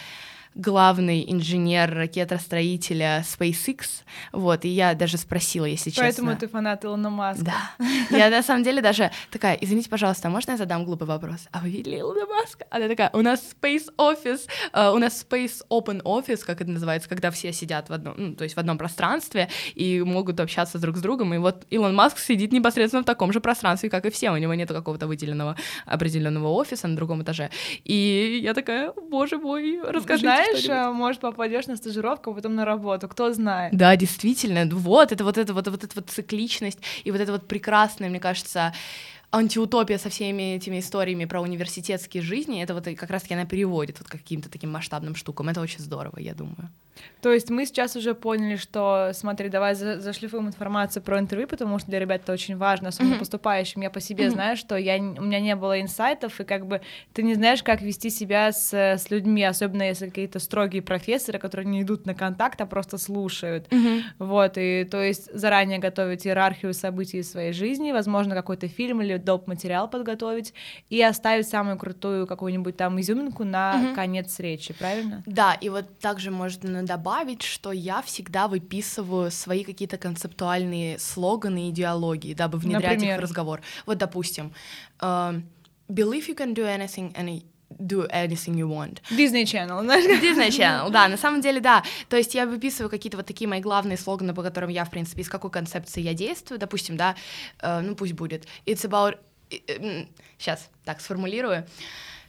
главный 0.55 1.25
инженер 1.31 1.95
ракетостроителя 1.95 3.25
SpaceX, 3.26 4.02
вот, 4.33 4.64
и 4.64 4.69
я 4.69 4.95
даже 4.95 5.17
спросила, 5.19 5.64
если 5.64 5.90
Поэтому 5.90 6.09
честно. 6.09 6.25
Поэтому 6.26 6.40
ты 6.40 6.49
фанат 6.49 6.85
Илона 6.85 7.11
Маска. 7.11 7.45
Да. 7.45 7.87
Я 8.11 8.31
на 8.31 8.43
самом 8.43 8.64
деле 8.64 8.83
даже 8.83 9.11
такая, 9.31 9.57
извините, 9.61 9.88
пожалуйста, 9.88 10.28
а 10.28 10.31
можно 10.31 10.52
я 10.52 10.57
задам 10.57 10.85
глупый 10.85 11.07
вопрос? 11.07 11.47
А 11.52 11.61
вы 11.61 11.71
видели 11.71 12.00
Илона 12.00 12.26
Маска? 12.26 12.67
Она 12.71 12.88
такая, 12.88 13.11
у 13.12 13.21
нас 13.21 13.43
Space 13.61 13.87
Office, 13.99 14.47
uh, 14.73 14.95
у 14.95 14.99
нас 14.99 15.25
Space 15.28 15.62
Open 15.71 16.02
Office, 16.02 16.45
как 16.45 16.61
это 16.61 16.71
называется, 16.71 17.09
когда 17.09 17.31
все 17.31 17.52
сидят 17.52 17.88
в 17.88 17.93
одном, 17.93 18.14
ну, 18.17 18.35
то 18.35 18.45
есть 18.45 18.57
в 18.57 18.59
одном 18.59 18.78
пространстве 18.78 19.49
и 19.75 20.00
могут 20.02 20.40
общаться 20.40 20.78
друг 20.78 20.97
с 20.97 21.00
другом, 21.00 21.35
и 21.35 21.38
вот 21.38 21.67
Илон 21.71 21.95
Маск 21.95 22.19
сидит 22.19 22.52
непосредственно 22.52 23.02
в 23.02 23.07
таком 23.07 23.33
же 23.33 23.40
пространстве, 23.40 23.90
как 23.90 24.07
и 24.07 24.11
все, 24.11 24.31
у 24.31 24.37
него 24.37 24.55
нет 24.55 24.69
какого-то 24.69 25.07
выделенного 25.07 25.57
определенного 25.87 26.49
офиса 26.49 26.88
на 26.88 26.97
другом 26.97 27.23
этаже. 27.23 27.50
И 27.85 28.40
я 28.43 28.55
такая, 28.55 28.93
боже 28.93 29.38
мой, 29.38 29.81
расскажите 29.83 30.28
Знаешь, 30.47 30.68
э, 30.68 30.92
может, 30.92 31.21
попадешь 31.21 31.66
на 31.66 31.76
стажировку, 31.76 32.30
а 32.30 32.35
потом 32.35 32.54
на 32.54 32.64
работу, 32.64 33.09
кто 33.09 33.33
знает. 33.33 33.75
Да, 33.75 33.97
действительно, 33.97 34.68
вот 34.75 35.12
это 35.12 35.25
вот 35.25 35.38
это 35.38 35.54
вот 35.54 35.68
вот 35.68 35.85
эта 35.85 35.95
вот 35.95 36.11
цикличность 36.11 36.78
и 37.04 37.11
вот 37.11 37.21
это 37.21 37.33
вот 37.33 37.47
прекрасное, 37.47 38.09
мне 38.09 38.21
кажется, 38.21 38.73
антиутопия 39.30 39.99
со 39.99 40.08
всеми 40.08 40.54
этими 40.56 40.78
историями 40.78 41.26
про 41.26 41.40
университетские 41.40 42.23
жизни, 42.23 42.62
это 42.62 42.75
вот 42.75 42.85
как 42.85 43.11
раз-таки 43.11 43.35
она 43.35 43.44
переводит 43.44 43.99
вот 43.99 44.08
к 44.08 44.12
каким-то 44.12 44.50
таким 44.50 44.70
масштабным 44.70 45.14
штукам. 45.14 45.49
Это 45.49 45.61
очень 45.61 45.80
здорово, 45.80 46.18
я 46.18 46.35
думаю. 46.35 46.70
То 47.20 47.32
есть 47.32 47.50
мы 47.50 47.66
сейчас 47.66 47.97
уже 47.97 48.14
поняли, 48.14 48.56
что, 48.56 49.11
смотри, 49.12 49.49
давай 49.49 49.75
за 49.75 50.00
зашлифуем 50.00 50.49
информацию 50.49 51.02
про 51.02 51.18
интервью, 51.18 51.49
потому 51.49 51.78
что 51.78 51.88
для 51.88 51.99
ребят 51.99 52.23
это 52.23 52.32
очень 52.32 52.56
важно, 52.56 52.88
особенно 52.88 53.14
mm-hmm. 53.14 53.18
поступающим. 53.18 53.82
Я 53.82 53.90
по 53.90 54.00
себе 54.00 54.26
mm-hmm. 54.26 54.30
знаю, 54.30 54.56
что 54.56 54.76
я, 54.76 54.97
у 54.97 55.23
меня 55.23 55.40
не 55.40 55.54
было 55.56 55.80
инсайтов, 55.80 56.40
и 56.40 56.44
как 56.44 56.66
бы 56.66 56.80
ты 57.12 57.23
не 57.23 57.35
знаешь, 57.35 57.62
как 57.62 57.82
вести 57.82 58.11
себя 58.11 58.52
с, 58.52 58.73
с 58.73 59.11
людьми, 59.11 59.44
особенно 59.44 59.82
если 59.82 60.08
какие-то 60.08 60.38
строгие 60.38 60.82
профессоры, 60.82 61.38
которые 61.38 61.66
не 61.66 61.82
идут 61.82 62.06
на 62.06 62.14
контакт, 62.14 62.61
а 62.61 62.66
просто 62.66 62.99
слушают. 62.99 63.68
Mm-hmm. 63.68 64.02
Вот, 64.18 64.52
и 64.56 64.85
то 64.85 65.02
есть 65.02 65.32
заранее 65.32 65.78
готовить 65.78 66.26
иерархию 66.26 66.75
событий 66.75 67.23
своей 67.23 67.52
жизни, 67.52 67.92
возможно, 67.92 68.35
какой-то 68.35 68.68
фильм 68.68 69.02
или 69.02 69.17
доп. 69.25 69.46
материал 69.46 69.88
подготовить 69.88 70.54
и 70.88 71.02
оставить 71.02 71.48
самую 71.48 71.78
крутую 71.78 72.26
какую-нибудь 72.26 72.76
там 72.76 73.00
изюминку 73.00 73.44
на 73.44 73.75
mm-hmm. 73.75 73.94
конец 73.94 74.38
речи, 74.38 74.75
правильно? 74.75 75.22
Да, 75.26 75.54
и 75.54 75.68
вот 75.68 75.98
также 75.98 76.30
можно 76.30 76.82
добавить, 76.84 77.42
что 77.42 77.72
я 77.72 78.02
всегда 78.02 78.48
выписываю 78.48 79.30
свои 79.30 79.64
какие-то 79.64 79.98
концептуальные 79.98 80.98
слоганы 80.98 81.68
и 81.68 81.70
идеологии, 81.70 82.34
дабы 82.34 82.58
внедрять 82.58 82.94
Например? 82.94 83.14
их 83.14 83.20
в 83.20 83.22
разговор. 83.22 83.60
Вот, 83.87 83.98
допустим, 83.98 84.52
uh, 85.00 85.42
believe 85.88 86.28
you 86.28 86.37
can 86.37 86.54
do 86.54 86.64
anything 86.64 87.12
and 87.14 87.42
do 87.78 88.08
anything 88.11 88.54
you 88.54 88.68
want. 88.68 89.00
Disney 89.11 89.44
Channel, 89.44 89.82
знаешь? 89.82 90.04
Disney 90.04 90.49
Channel, 90.49 90.90
да, 90.90 91.08
на 91.08 91.16
самом 91.16 91.40
деле, 91.40 91.61
да. 91.61 91.82
То 92.08 92.16
есть 92.16 92.35
я 92.35 92.47
выписываю 92.47 92.90
какие-то 92.90 93.16
вот 93.16 93.26
такие 93.26 93.49
мои 93.49 93.61
главные 93.61 93.97
слоганы, 93.97 94.35
по 94.35 94.42
которым 94.42 94.70
я, 94.70 94.85
в 94.85 94.90
принципе, 94.90 95.23
из 95.23 95.28
какой 95.28 95.50
концепции 95.50 96.00
я 96.00 96.14
действую, 96.14 96.58
допустим, 96.58 96.97
да, 96.97 97.14
uh, 97.61 97.80
ну 97.80 97.94
пусть 97.94 98.12
будет. 98.12 98.47
It's 98.66 98.85
about... 98.85 99.18
Сейчас, 100.38 100.68
так, 100.85 101.00
сформулирую. 101.00 101.66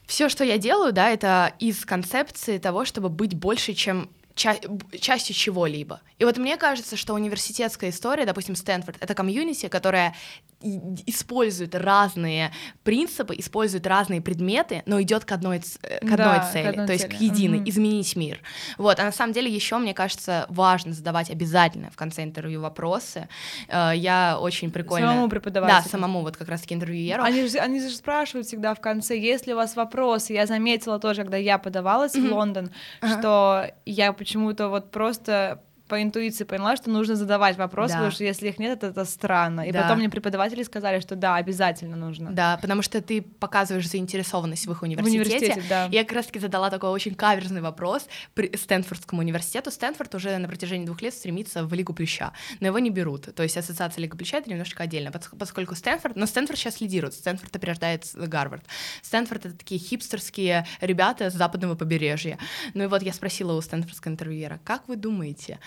Все, 0.05 0.29
что 0.29 0.43
я 0.43 0.57
делаю, 0.57 0.93
да, 0.93 1.09
это 1.09 1.53
из 1.59 1.85
концепции 1.85 2.57
того, 2.57 2.85
чтобы 2.85 3.09
быть 3.09 3.35
больше, 3.35 3.73
чем 3.73 4.09
ча- 4.35 4.59
частью 4.99 5.35
чего-либо. 5.35 6.01
И 6.17 6.23
вот 6.23 6.37
мне 6.37 6.57
кажется, 6.57 6.95
что 6.95 7.13
университетская 7.13 7.89
история, 7.89 8.25
допустим, 8.25 8.55
Стэнфорд, 8.55 8.97
это 9.01 9.13
комьюнити, 9.13 9.67
которая 9.67 10.15
использует 10.61 11.75
разные 11.75 12.51
принципы, 12.83 13.35
использует 13.37 13.87
разные 13.87 14.21
предметы, 14.21 14.83
но 14.85 15.01
идет 15.01 15.25
к 15.25 15.31
одной, 15.31 15.59
к 15.59 15.63
одной 16.03 16.17
Да, 16.17 16.39
к 16.39 16.51
цели, 16.51 16.67
одной 16.67 16.87
то 16.87 16.93
есть 16.93 17.05
цели. 17.05 17.15
к 17.15 17.21
единой, 17.21 17.59
Мгм. 17.59 17.69
изменить 17.69 18.15
мир. 18.15 18.39
Вот, 18.77 18.99
а 18.99 19.03
на 19.05 19.11
самом 19.11 19.33
деле 19.33 19.49
еще, 19.53 19.77
мне 19.77 19.93
кажется, 19.93 20.45
важно 20.49 20.93
задавать 20.93 21.29
обязательно 21.29 21.89
в 21.91 21.95
конце 21.95 22.23
интервью 22.23 22.61
вопросы. 22.61 23.27
Э, 23.67 23.91
Я 23.95 24.37
очень 24.39 24.71
прикольно... 24.71 25.07
Самому 25.07 25.29
преподавателю. 25.29 25.83
Да, 25.83 25.89
самому 25.89 26.21
вот 26.21 26.37
как 26.37 26.49
раз-таки 26.49 26.75
интервьюеру. 26.75 27.23
Они 27.23 27.47
же, 27.47 27.57
они 27.57 27.79
же 27.79 27.89
спрашивают 27.89 28.47
всегда 28.47 28.73
в 28.75 28.81
конце, 28.81 29.17
есть 29.17 29.47
ли 29.47 29.53
у 29.53 29.55
вас 29.57 29.75
вопросы. 29.75 30.33
Я 30.33 30.45
заметила 30.45 30.99
тоже, 30.99 31.21
когда 31.23 31.37
я 31.37 31.57
подавалась 31.57 32.15
в 32.15 32.23
Лондон, 32.33 32.71
Ага. 33.01 33.19
что 33.19 33.71
я 33.85 34.13
почему-то 34.13 34.69
вот 34.69 34.91
просто 34.91 35.61
по 35.89 36.01
интуиции 36.01 36.45
поняла, 36.45 36.77
что 36.77 36.89
нужно 36.89 37.15
задавать 37.15 37.57
вопросы, 37.57 37.93
Да. 37.93 37.97
потому 37.97 38.11
что 38.11 38.23
если 38.23 38.47
их 38.47 38.59
нет, 38.59 38.77
это, 38.77 38.87
это 38.87 39.03
странно. 39.05 39.61
И 39.61 39.71
Да. 39.71 39.81
потом 39.81 39.97
мне 39.97 40.09
преподаватели 40.09 40.63
сказали, 40.63 40.99
что 41.01 41.15
да, 41.15 41.35
обязательно 41.35 41.97
нужно. 41.97 42.31
Да, 42.31 42.57
потому 42.61 42.81
что 42.81 43.01
ты 43.01 43.21
показываешь 43.21 43.89
заинтересованность 43.89 44.67
в 44.67 44.71
их 44.71 44.79
В 44.79 44.83
университете. 44.83 45.27
университете, 45.35 45.63
да. 45.67 45.85
Я 45.91 46.03
как 46.03 46.13
раз-таки 46.13 46.39
задала 46.39 46.69
такой 46.69 46.89
очень 46.91 47.15
каверзный 47.15 47.61
вопрос 47.61 48.07
при 48.35 48.55
Стэнфордскому 48.55 49.21
университету. 49.21 49.71
Стэнфорд 49.71 50.13
уже 50.15 50.37
на 50.37 50.47
протяжении 50.47 50.85
двух 50.85 51.01
лет 51.01 51.13
стремится 51.13 51.65
в 51.65 51.73
Лигу 51.73 51.93
Плюща, 51.93 52.31
но 52.59 52.67
его 52.67 52.79
не 52.79 52.91
берут. 52.91 53.33
То 53.35 53.43
есть 53.43 53.57
ассоциация 53.57 54.01
Лига 54.01 54.15
Плюща— 54.15 54.37
это 54.39 54.49
немножечко 54.49 54.83
отдельно, 54.83 55.09
пос- 55.09 55.35
поскольку 55.37 55.75
Стэнфорд... 55.75 56.15
Но 56.15 56.25
Стэнфорд 56.27 56.59
сейчас 56.59 56.79
лидирует, 56.81 57.15
Стэнфорд 57.15 57.55
опережает 57.55 58.05
Гарвард. 58.13 58.63
Стэнфорд— 59.01 59.45
это 59.47 59.57
такие 59.57 59.79
хипстерские 59.79 60.67
ребята 60.81 61.29
с 61.31 61.33
западного 61.33 61.75
побережья. 61.75 62.37
Ну 62.75 62.83
и 62.83 62.87
вот 62.87 63.01
я 63.01 63.11
спросила 63.13 63.53
у 63.53 63.61
стэнфордского 63.61 64.11
интервьюера, 64.11 64.59
как 64.63 64.87
вы 64.87 64.95
думаете, 64.95 65.59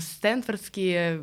стэнфордские 0.00 1.22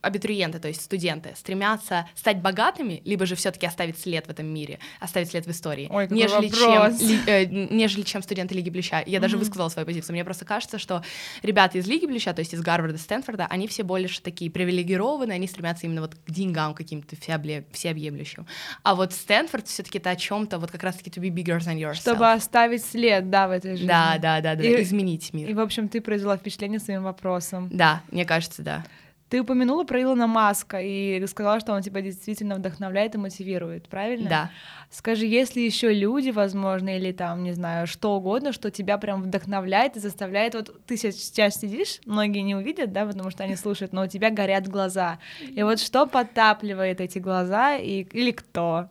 абитуриенты, 0.00 0.58
то 0.58 0.68
есть 0.68 0.82
студенты, 0.82 1.32
стремятся 1.36 2.08
стать 2.14 2.38
богатыми, 2.40 3.02
либо 3.04 3.26
же 3.26 3.34
все 3.34 3.50
таки 3.50 3.66
оставить 3.66 3.98
след 3.98 4.26
в 4.26 4.30
этом 4.30 4.46
мире, 4.46 4.78
оставить 5.00 5.28
след 5.30 5.46
в 5.46 5.50
истории, 5.50 5.88
Ой, 5.90 6.08
нежели, 6.10 6.48
вопрос. 6.48 6.98
чем, 6.98 7.08
ли- 7.08 7.20
э, 7.26 7.44
нежели 7.46 8.02
чем 8.02 8.22
студенты 8.22 8.54
Лиги 8.54 8.70
Плюща. 8.70 9.02
Я 9.06 9.20
даже 9.20 9.36
Мгм. 9.36 9.44
высказала 9.44 9.68
свою 9.68 9.86
позицию. 9.86 10.14
Мне 10.14 10.24
просто 10.24 10.44
кажется, 10.44 10.78
что 10.78 11.02
ребята 11.42 11.78
из 11.78 11.86
Лиги 11.86 12.06
Плюща, 12.06 12.32
то 12.32 12.40
есть 12.40 12.54
из 12.54 12.60
Гарварда, 12.60 12.98
Стэнфорда, 12.98 13.46
они 13.46 13.68
все 13.68 13.82
больше 13.82 14.20
такие 14.22 14.50
привилегированные, 14.50 15.36
они 15.36 15.46
стремятся 15.46 15.86
именно 15.86 16.02
вот 16.02 16.14
к 16.14 16.30
деньгам 16.30 16.74
каким-то 16.74 17.16
всеобъемлющим. 17.16 18.46
А 18.82 18.94
вот 18.94 19.12
Стэнфорд 19.12 19.66
все 19.66 19.82
таки 19.82 19.98
это 19.98 20.10
о 20.10 20.16
чем 20.16 20.46
то 20.46 20.58
вот 20.58 20.70
как 20.70 20.82
раз-таки 20.82 21.10
to 21.10 21.22
be 21.22 21.30
bigger 21.30 21.58
than 21.58 21.78
yourself. 21.78 21.94
Чтобы 22.00 22.30
оставить 22.32 22.84
след, 22.84 23.30
да, 23.30 23.48
в 23.48 23.50
этой 23.52 23.72
жизни. 23.72 23.86
Да, 23.88 24.18
да, 24.18 24.40
да, 24.40 24.54
да, 24.54 24.62
И- 24.62 24.82
изменить 24.82 25.32
мир. 25.32 25.48
И, 25.50 25.54
в 25.54 25.60
общем, 25.60 25.88
ты 25.88 26.00
произвела 26.00 26.36
впечатление 26.36 26.80
своим 26.80 27.02
вопросом. 27.10 27.68
Да, 27.70 28.02
мне 28.10 28.24
кажется, 28.24 28.62
да. 28.62 28.84
Ты 29.30 29.42
упомянула 29.42 29.84
про 29.84 30.02
Илона 30.02 30.26
Маска 30.26 30.80
и 30.80 31.24
сказала, 31.28 31.60
что 31.60 31.72
он 31.72 31.82
тебя 31.82 32.00
действительно 32.00 32.56
вдохновляет 32.56 33.14
и 33.14 33.18
мотивирует, 33.18 33.88
правильно? 33.88 34.28
Да. 34.28 34.50
Скажи, 34.90 35.24
есть 35.24 35.54
ли 35.54 35.64
еще 35.64 35.94
люди, 35.94 36.30
возможно, 36.30 36.96
или 36.96 37.12
там, 37.12 37.44
не 37.44 37.52
знаю, 37.52 37.86
что 37.86 38.16
угодно, 38.16 38.52
что 38.52 38.72
тебя 38.72 38.98
прям 38.98 39.22
вдохновляет 39.22 39.96
и 39.96 40.00
заставляет, 40.00 40.56
вот 40.56 40.84
ты 40.84 40.96
сейчас 40.96 41.54
сидишь, 41.54 42.00
многие 42.06 42.40
не 42.40 42.56
увидят, 42.56 42.92
да, 42.92 43.06
потому 43.06 43.30
что 43.30 43.44
они 43.44 43.54
слушают, 43.54 43.92
но 43.92 44.02
у 44.02 44.06
тебя 44.08 44.30
горят 44.30 44.66
глаза. 44.66 45.20
И 45.40 45.62
вот 45.62 45.78
что 45.78 46.06
подтапливает 46.06 47.00
эти 47.00 47.20
глаза 47.20 47.76
и, 47.76 48.02
или 48.02 48.32
кто? 48.32 48.88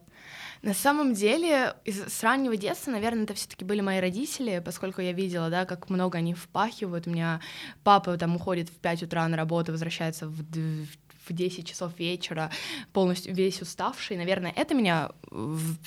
На 0.62 0.74
самом 0.74 1.14
деле, 1.14 1.76
из, 1.86 2.02
с 2.02 2.22
раннего 2.22 2.58
детства, 2.58 2.92
наверное, 2.92 3.24
это 3.24 3.34
все-таки 3.34 3.64
были 3.64 3.80
мои 3.80 4.00
родители, 4.00 4.62
поскольку 4.64 5.02
я 5.02 5.14
видела, 5.14 5.50
да, 5.50 5.66
как 5.66 5.90
много 5.90 6.18
они 6.18 6.34
впахивают. 6.34 7.08
У 7.08 7.12
меня 7.12 7.40
папа 7.84 8.18
там 8.18 8.36
уходит 8.36 8.70
в 8.70 8.76
5 8.80 9.04
утра 9.04 9.28
на 9.28 9.38
работу, 9.38 9.72
возвращается 9.72 10.28
в, 10.28 10.34
в 10.34 11.09
в 11.30 11.34
10 11.34 11.68
часов 11.68 11.98
вечера, 12.00 12.52
полностью 12.94 13.34
весь 13.34 13.62
уставший. 13.62 14.18
Наверное, 14.18 14.54
это 14.56 14.74
меня 14.74 15.12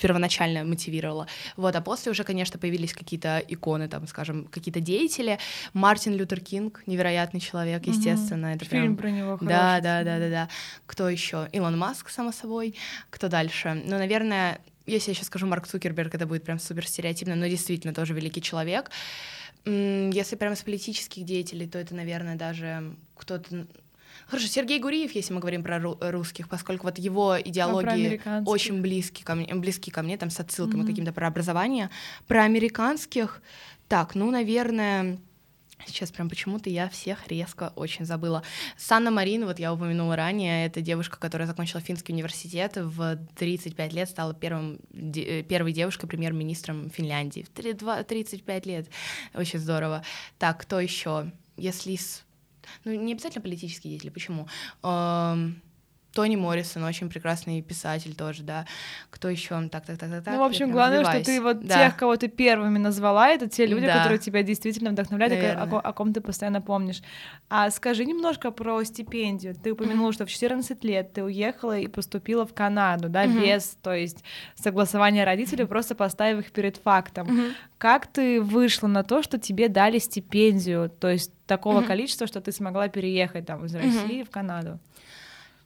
первоначально 0.01 0.63
мотивировало. 0.63 1.27
Вот, 1.57 1.75
а 1.75 1.81
после 1.81 2.11
уже, 2.11 2.23
конечно, 2.23 2.59
появились 2.59 2.93
какие-то 2.93 3.43
иконы, 3.47 3.87
там, 3.87 4.07
скажем, 4.07 4.45
какие-то 4.45 4.79
деятели. 4.79 5.39
Мартин 5.73 6.15
Лютер 6.15 6.39
Кинг, 6.39 6.83
невероятный 6.85 7.39
человек, 7.39 7.85
естественно. 7.85 8.47
Mm-hmm. 8.47 8.55
Это 8.55 8.65
Фильм 8.65 8.83
прям... 8.83 8.97
про 8.97 9.09
него 9.11 9.37
хороший. 9.37 9.47
Да, 9.47 9.79
да, 9.81 10.03
да, 10.03 10.19
да, 10.19 10.29
да. 10.29 10.49
Кто 10.85 11.09
еще? 11.09 11.47
Илон 11.51 11.77
Маск, 11.77 12.09
само 12.09 12.31
собой. 12.31 12.75
Кто 13.09 13.27
дальше? 13.27 13.81
Ну, 13.85 13.97
наверное, 13.97 14.59
если 14.85 15.11
я 15.11 15.15
сейчас 15.15 15.27
скажу 15.27 15.47
Марк 15.47 15.67
Цукерберг, 15.67 16.13
это 16.15 16.25
будет 16.25 16.43
прям 16.43 16.59
супер 16.59 16.87
стереотипно, 16.87 17.35
но 17.35 17.47
действительно 17.47 17.93
тоже 17.93 18.13
великий 18.13 18.41
человек. 18.41 18.91
Если 19.65 20.35
прям 20.35 20.55
с 20.57 20.61
политических 20.61 21.23
деятелей, 21.23 21.67
то 21.67 21.79
это, 21.79 21.95
наверное, 21.95 22.35
даже 22.35 22.95
кто-то 23.15 23.65
Хорошо, 24.33 24.47
Сергей 24.47 24.79
Гуриев, 24.79 25.11
если 25.11 25.31
мы 25.31 25.39
говорим 25.39 25.61
про 25.61 25.79
русских, 25.79 26.49
поскольку 26.49 26.87
вот 26.87 26.97
его 26.97 27.39
идеологии 27.39 28.19
а 28.25 28.41
очень 28.47 28.81
близки 28.81 29.23
ко 29.23 29.35
мне, 29.35 29.53
близки 29.53 29.91
ко 29.91 30.01
мне, 30.01 30.17
там 30.17 30.31
с 30.31 30.39
отсылками 30.39 30.81
mm-hmm. 30.81 30.87
каким-то 30.87 31.13
про 31.13 31.27
образование. 31.27 31.91
Про 32.25 32.41
американских, 32.41 33.43
так, 33.87 34.15
ну, 34.15 34.31
наверное, 34.31 35.19
Сейчас 35.85 36.11
прям 36.11 36.29
почему-то 36.29 36.69
я 36.71 36.89
всех 36.89 37.27
резко 37.27 37.73
очень 37.75 38.05
забыла. 38.05 38.41
Санна 38.75 39.11
Марин, 39.11 39.45
вот 39.45 39.59
я 39.59 39.71
упомянула 39.71 40.15
ранее, 40.15 40.65
это 40.65 40.81
девушка, 40.81 41.19
которая 41.19 41.45
закончила 41.45 41.81
финский 41.81 42.13
университет, 42.13 42.77
в 42.77 43.19
35 43.35 43.93
лет 43.93 44.09
стала 44.09 44.33
первым, 44.33 44.79
де, 44.91 45.43
первой 45.43 45.73
девушкой 45.73 46.07
премьер-министром 46.07 46.89
Финляндии. 46.89 47.45
В 47.53 48.03
35 48.03 48.65
лет. 48.65 48.87
Очень 49.35 49.59
здорово. 49.59 50.03
Так, 50.39 50.61
кто 50.61 50.79
еще? 50.79 51.31
Если... 51.55 51.99
Ну, 52.83 52.93
не 52.93 53.13
обязательно 53.13 53.41
политические 53.41 53.91
деятели, 53.91 54.09
почему? 54.09 54.47
Тони 56.13 56.35
Моррисон, 56.35 56.83
очень 56.83 57.09
прекрасный 57.09 57.61
писатель 57.61 58.15
тоже, 58.15 58.43
да. 58.43 58.65
Кто 59.09 59.29
еще? 59.29 59.67
Так, 59.69 59.85
так, 59.85 59.97
так, 59.97 60.23
так. 60.23 60.33
Ну, 60.33 60.39
в 60.39 60.43
общем, 60.43 60.71
главное, 60.71 60.99
вбиваюсь. 60.99 61.23
что 61.23 61.33
ты 61.33 61.41
вот 61.41 61.65
да. 61.65 61.85
тех, 61.85 61.97
кого 61.97 62.15
ты 62.17 62.27
первыми 62.27 62.77
назвала, 62.77 63.29
это 63.29 63.49
те 63.49 63.65
люди, 63.65 63.87
да. 63.87 63.97
которые 63.97 64.19
тебя 64.19 64.43
действительно 64.43 64.91
вдохновляют, 64.91 65.33
и 65.33 65.45
о, 65.45 65.79
о 65.79 65.93
ком 65.93 66.13
ты 66.13 66.21
постоянно 66.21 66.61
помнишь. 66.61 67.01
А 67.49 67.71
скажи 67.71 68.05
немножко 68.05 68.51
про 68.51 68.83
стипендию. 68.83 69.55
Ты 69.55 69.71
упомянула, 69.71 70.11
mm-hmm. 70.11 70.13
что 70.13 70.25
в 70.27 70.29
14 70.29 70.83
лет 70.83 71.13
ты 71.13 71.23
уехала 71.23 71.79
и 71.79 71.87
поступила 71.87 72.45
в 72.45 72.53
Канаду, 72.53 73.09
да, 73.09 73.25
mm-hmm. 73.25 73.41
без, 73.41 73.77
то 73.81 73.93
есть, 73.93 74.23
согласования 74.53 75.23
родителей, 75.23 75.65
просто 75.65 75.95
поставив 75.95 76.45
их 76.45 76.51
перед 76.51 76.77
фактом. 76.77 77.27
Mm-hmm. 77.27 77.53
Как 77.79 78.05
ты 78.05 78.39
вышла 78.39 78.87
на 78.87 79.03
то, 79.03 79.23
что 79.23 79.39
тебе 79.39 79.67
дали 79.67 79.97
стипендию, 79.97 80.89
то 80.89 81.09
есть 81.09 81.31
такого 81.47 81.81
mm-hmm. 81.81 81.87
количества, 81.87 82.27
что 82.27 82.39
ты 82.39 82.51
смогла 82.51 82.87
переехать 82.87 83.47
там 83.47 83.65
из 83.65 83.73
России 83.73 84.21
mm-hmm. 84.21 84.25
в 84.25 84.29
Канаду? 84.29 84.79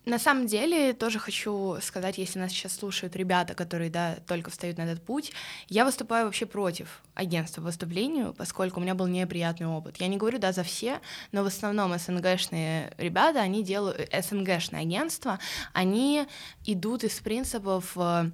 На 0.08 0.20
самом 0.20 0.48
деле, 0.48 0.94
тоже 0.94 1.20
хочу 1.20 1.80
сказать, 1.82 2.18
если 2.18 2.40
нас 2.40 2.52
сейчас 2.52 2.78
слушают 2.78 3.18
ребята, 3.18 3.54
которые, 3.54 3.90
да, 3.90 4.16
только 4.26 4.50
встают 4.50 4.78
на 4.78 4.84
этот 4.84 5.04
путь, 5.04 5.34
я 5.68 5.84
выступаю 5.84 6.28
вообще 6.28 6.46
против 6.46 7.02
агентства 7.14 7.60
по 7.60 7.66
выступлению, 7.66 8.34
поскольку 8.34 8.80
у 8.80 8.84
меня 8.84 8.96
был 8.96 9.08
неприятный 9.08 9.68
опыт. 9.68 9.98
Я 9.98 10.08
не 10.08 10.16
говорю, 10.16 10.40
да, 10.40 10.54
за 10.54 10.64
все, 10.64 11.02
но 11.34 11.44
в 11.44 11.48
основном 11.48 11.98
СНГшные 12.00 12.94
ребята, 12.98 13.42
они 13.42 13.66
делают, 13.66 14.10
СНГшные 14.18 14.84
агентства, 14.84 15.40
они 15.74 16.26
идут 16.66 17.04
из 17.04 17.20
принципов 17.20 17.92
э, 17.98 18.32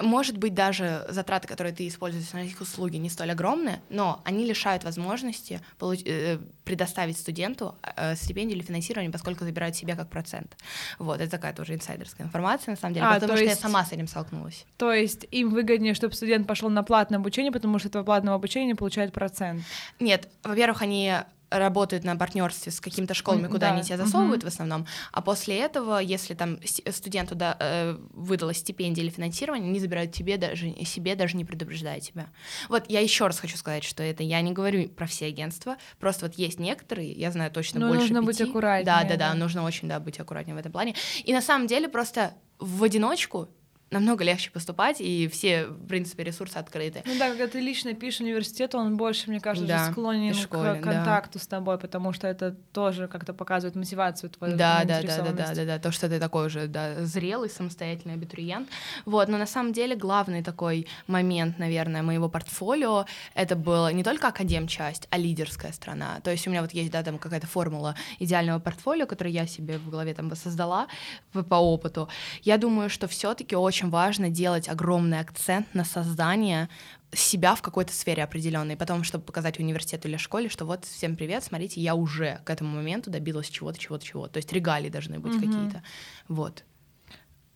может 0.00 0.38
быть, 0.38 0.54
даже 0.54 1.06
затраты, 1.08 1.46
которые 1.46 1.72
ты 1.72 1.86
используешь 1.86 2.32
на 2.32 2.42
их 2.42 2.60
услуги, 2.60 2.96
не 2.96 3.08
столь 3.08 3.30
огромные, 3.30 3.80
но 3.90 4.20
они 4.24 4.44
лишают 4.44 4.84
возможности 4.84 5.60
получ- 5.78 6.02
э, 6.04 6.38
предоставить 6.64 7.16
студенту 7.16 7.76
э, 7.96 8.16
стипендию 8.16 8.58
или 8.58 8.64
финансирование, 8.64 9.12
поскольку 9.12 9.44
забирают 9.44 9.76
себе 9.76 9.94
как 9.94 10.08
процент. 10.08 10.56
Вот, 10.98 11.20
это 11.20 11.30
такая 11.30 11.52
тоже 11.52 11.74
инсайдерская 11.74 12.26
информация, 12.26 12.72
на 12.72 12.76
самом 12.76 12.94
деле, 12.94 13.06
а, 13.06 13.14
потому 13.14 13.36
что 13.36 13.44
есть, 13.44 13.56
я 13.56 13.62
сама 13.62 13.84
с 13.84 13.92
этим 13.92 14.08
столкнулась. 14.08 14.64
То 14.76 14.92
есть 14.92 15.26
им 15.30 15.50
выгоднее, 15.50 15.94
чтобы 15.94 16.14
студент 16.14 16.46
пошел 16.46 16.70
на 16.70 16.82
платное 16.82 17.18
обучение, 17.18 17.52
потому 17.52 17.78
что 17.78 17.88
этого 17.88 18.02
платного 18.02 18.36
обучения 18.36 18.74
получает 18.74 19.12
процент? 19.12 19.62
Нет, 20.00 20.28
во-первых, 20.42 20.82
они 20.82 21.14
работают 21.58 22.04
на 22.04 22.16
партнерстве 22.16 22.72
с 22.72 22.80
какими-то 22.80 23.14
школами, 23.14 23.46
куда 23.46 23.68
да. 23.68 23.74
они 23.74 23.82
тебя 23.82 23.96
засовывают 23.96 24.42
угу. 24.42 24.50
в 24.50 24.52
основном, 24.52 24.86
а 25.12 25.22
после 25.22 25.58
этого, 25.58 25.98
если 25.98 26.34
там 26.34 26.58
студенту 26.64 27.34
да, 27.34 27.56
э, 27.58 27.96
выдалась 28.12 28.58
стипендия 28.58 29.04
или 29.04 29.10
финансирование, 29.10 29.68
они 29.68 29.80
забирают 29.80 30.12
тебе 30.12 30.36
даже 30.36 30.70
себе 30.84 31.14
даже 31.14 31.36
не 31.36 31.44
предупреждая 31.44 32.00
тебя. 32.00 32.28
Вот 32.68 32.84
я 32.88 33.00
еще 33.00 33.26
раз 33.26 33.38
хочу 33.38 33.56
сказать, 33.56 33.84
что 33.84 34.02
это 34.02 34.22
я 34.22 34.40
не 34.40 34.52
говорю 34.52 34.88
про 34.88 35.06
все 35.06 35.26
агентства, 35.26 35.76
просто 35.98 36.26
вот 36.26 36.36
есть 36.36 36.58
некоторые, 36.58 37.12
я 37.12 37.30
знаю 37.30 37.50
точно 37.50 37.80
Но 37.80 37.86
ну, 37.86 37.92
больше 37.92 38.12
нужно 38.12 38.26
пяти. 38.26 38.42
быть 38.44 38.50
аккуратнее. 38.50 38.84
Да, 38.84 39.04
да, 39.04 39.16
да, 39.16 39.34
нужно 39.34 39.64
очень 39.64 39.88
да 39.88 40.00
быть 40.00 40.20
аккуратнее 40.20 40.54
в 40.54 40.58
этом 40.58 40.72
плане. 40.72 40.94
И 41.24 41.32
на 41.32 41.40
самом 41.40 41.66
деле 41.66 41.88
просто 41.88 42.34
в 42.58 42.82
одиночку 42.82 43.48
намного 43.90 44.24
легче 44.24 44.50
поступать, 44.50 45.00
и 45.00 45.28
все, 45.28 45.66
в 45.66 45.86
принципе, 45.86 46.24
ресурсы 46.24 46.56
открыты. 46.56 47.02
Ну 47.06 47.18
да, 47.18 47.28
когда 47.28 47.46
ты 47.46 47.60
лично 47.60 47.94
пишешь 47.94 48.20
университет, 48.20 48.74
он 48.74 48.96
больше, 48.96 49.30
мне 49.30 49.40
кажется, 49.40 49.68
да, 49.68 49.90
склонен 49.90 50.34
школе, 50.34 50.80
к 50.80 50.82
контакту 50.82 51.38
да. 51.38 51.44
с 51.44 51.46
тобой, 51.46 51.78
потому 51.78 52.12
что 52.12 52.26
это 52.26 52.56
тоже 52.72 53.06
как-то 53.08 53.32
показывает 53.32 53.76
мотивацию 53.76 54.30
твою. 54.30 54.56
Да, 54.56 54.82
да, 54.84 55.02
да, 55.02 55.16
да, 55.22 55.32
да, 55.32 55.54
да, 55.54 55.64
да, 55.64 55.78
то, 55.78 55.92
что 55.92 56.08
ты 56.08 56.18
такой 56.18 56.46
уже 56.46 56.66
да, 56.66 57.04
зрелый, 57.04 57.48
самостоятельный 57.48 58.14
абитуриент. 58.14 58.68
Вот, 59.04 59.28
но 59.28 59.38
на 59.38 59.46
самом 59.46 59.72
деле 59.72 59.94
главный 59.94 60.42
такой 60.42 60.86
момент, 61.06 61.58
наверное, 61.58 62.02
моего 62.02 62.28
портфолио, 62.28 63.06
это 63.34 63.54
было 63.54 63.92
не 63.92 64.02
только 64.02 64.28
академ-часть, 64.28 65.06
а 65.10 65.18
лидерская 65.18 65.72
страна. 65.72 66.20
То 66.24 66.30
есть 66.30 66.46
у 66.46 66.50
меня 66.50 66.62
вот 66.62 66.72
есть, 66.72 66.90
да, 66.90 67.02
там 67.02 67.18
какая-то 67.18 67.46
формула 67.46 67.94
идеального 68.18 68.58
портфолио, 68.58 69.06
которую 69.06 69.32
я 69.32 69.46
себе 69.46 69.78
в 69.78 69.88
голове 69.88 70.14
там 70.14 70.34
создала 70.34 70.88
по, 71.32 71.42
по 71.42 71.56
опыту. 71.56 72.08
Я 72.42 72.58
думаю, 72.58 72.90
что 72.90 73.06
все 73.06 73.34
таки 73.34 73.54
очень 73.54 73.73
очень 73.74 73.90
важно 73.90 74.30
делать 74.30 74.68
огромный 74.68 75.18
акцент 75.18 75.74
на 75.74 75.84
создание 75.84 76.68
себя 77.12 77.56
в 77.56 77.62
какой-то 77.62 77.92
сфере 77.92 78.22
определенной, 78.22 78.76
потом, 78.76 79.02
чтобы 79.02 79.24
показать 79.24 79.58
университету 79.58 80.06
или 80.06 80.16
школе, 80.16 80.48
что 80.48 80.64
вот 80.64 80.84
всем 80.84 81.16
привет, 81.16 81.42
смотрите, 81.42 81.80
я 81.80 81.96
уже 81.96 82.40
к 82.44 82.50
этому 82.50 82.76
моменту 82.76 83.10
добилась 83.10 83.48
чего-то, 83.48 83.76
чего-то, 83.76 84.04
чего. 84.04 84.28
То 84.28 84.36
есть 84.36 84.52
регалии 84.52 84.90
должны 84.90 85.18
быть 85.18 85.32
mm-hmm. 85.32 85.40
какие-то. 85.40 85.82
Вот. 86.28 86.62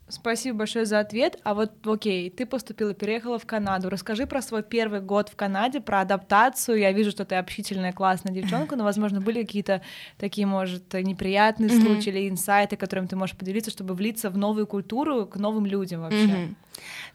Спасибо 0.08 0.58
большое 0.58 0.86
за 0.86 1.00
ответ. 1.00 1.38
А 1.44 1.54
вот, 1.54 1.86
окей, 1.86 2.30
ты 2.30 2.46
поступила, 2.46 2.94
переехала 2.94 3.38
в 3.38 3.46
Канаду. 3.46 3.90
Расскажи 3.90 4.26
про 4.26 4.40
свой 4.40 4.62
первый 4.62 5.00
год 5.00 5.28
в 5.28 5.36
Канаде, 5.36 5.80
про 5.80 6.00
адаптацию. 6.00 6.78
Я 6.78 6.92
вижу, 6.92 7.10
что 7.10 7.24
ты 7.24 7.34
общительная, 7.34 7.92
классная 7.92 8.32
девчонка, 8.32 8.76
но, 8.76 8.84
возможно, 8.84 9.20
были 9.20 9.42
какие-то 9.42 9.82
такие, 10.16 10.46
может, 10.46 10.94
неприятные 10.94 11.68
mm-hmm. 11.68 11.82
случаи 11.84 12.08
или 12.08 12.28
инсайты, 12.28 12.76
которыми 12.76 13.06
ты 13.06 13.16
можешь 13.16 13.36
поделиться, 13.36 13.70
чтобы 13.70 13.94
влиться 13.94 14.30
в 14.30 14.38
новую 14.38 14.66
культуру, 14.66 15.26
к 15.26 15.36
новым 15.36 15.66
людям 15.66 16.00
вообще. 16.00 16.24
Mm-hmm. 16.24 16.54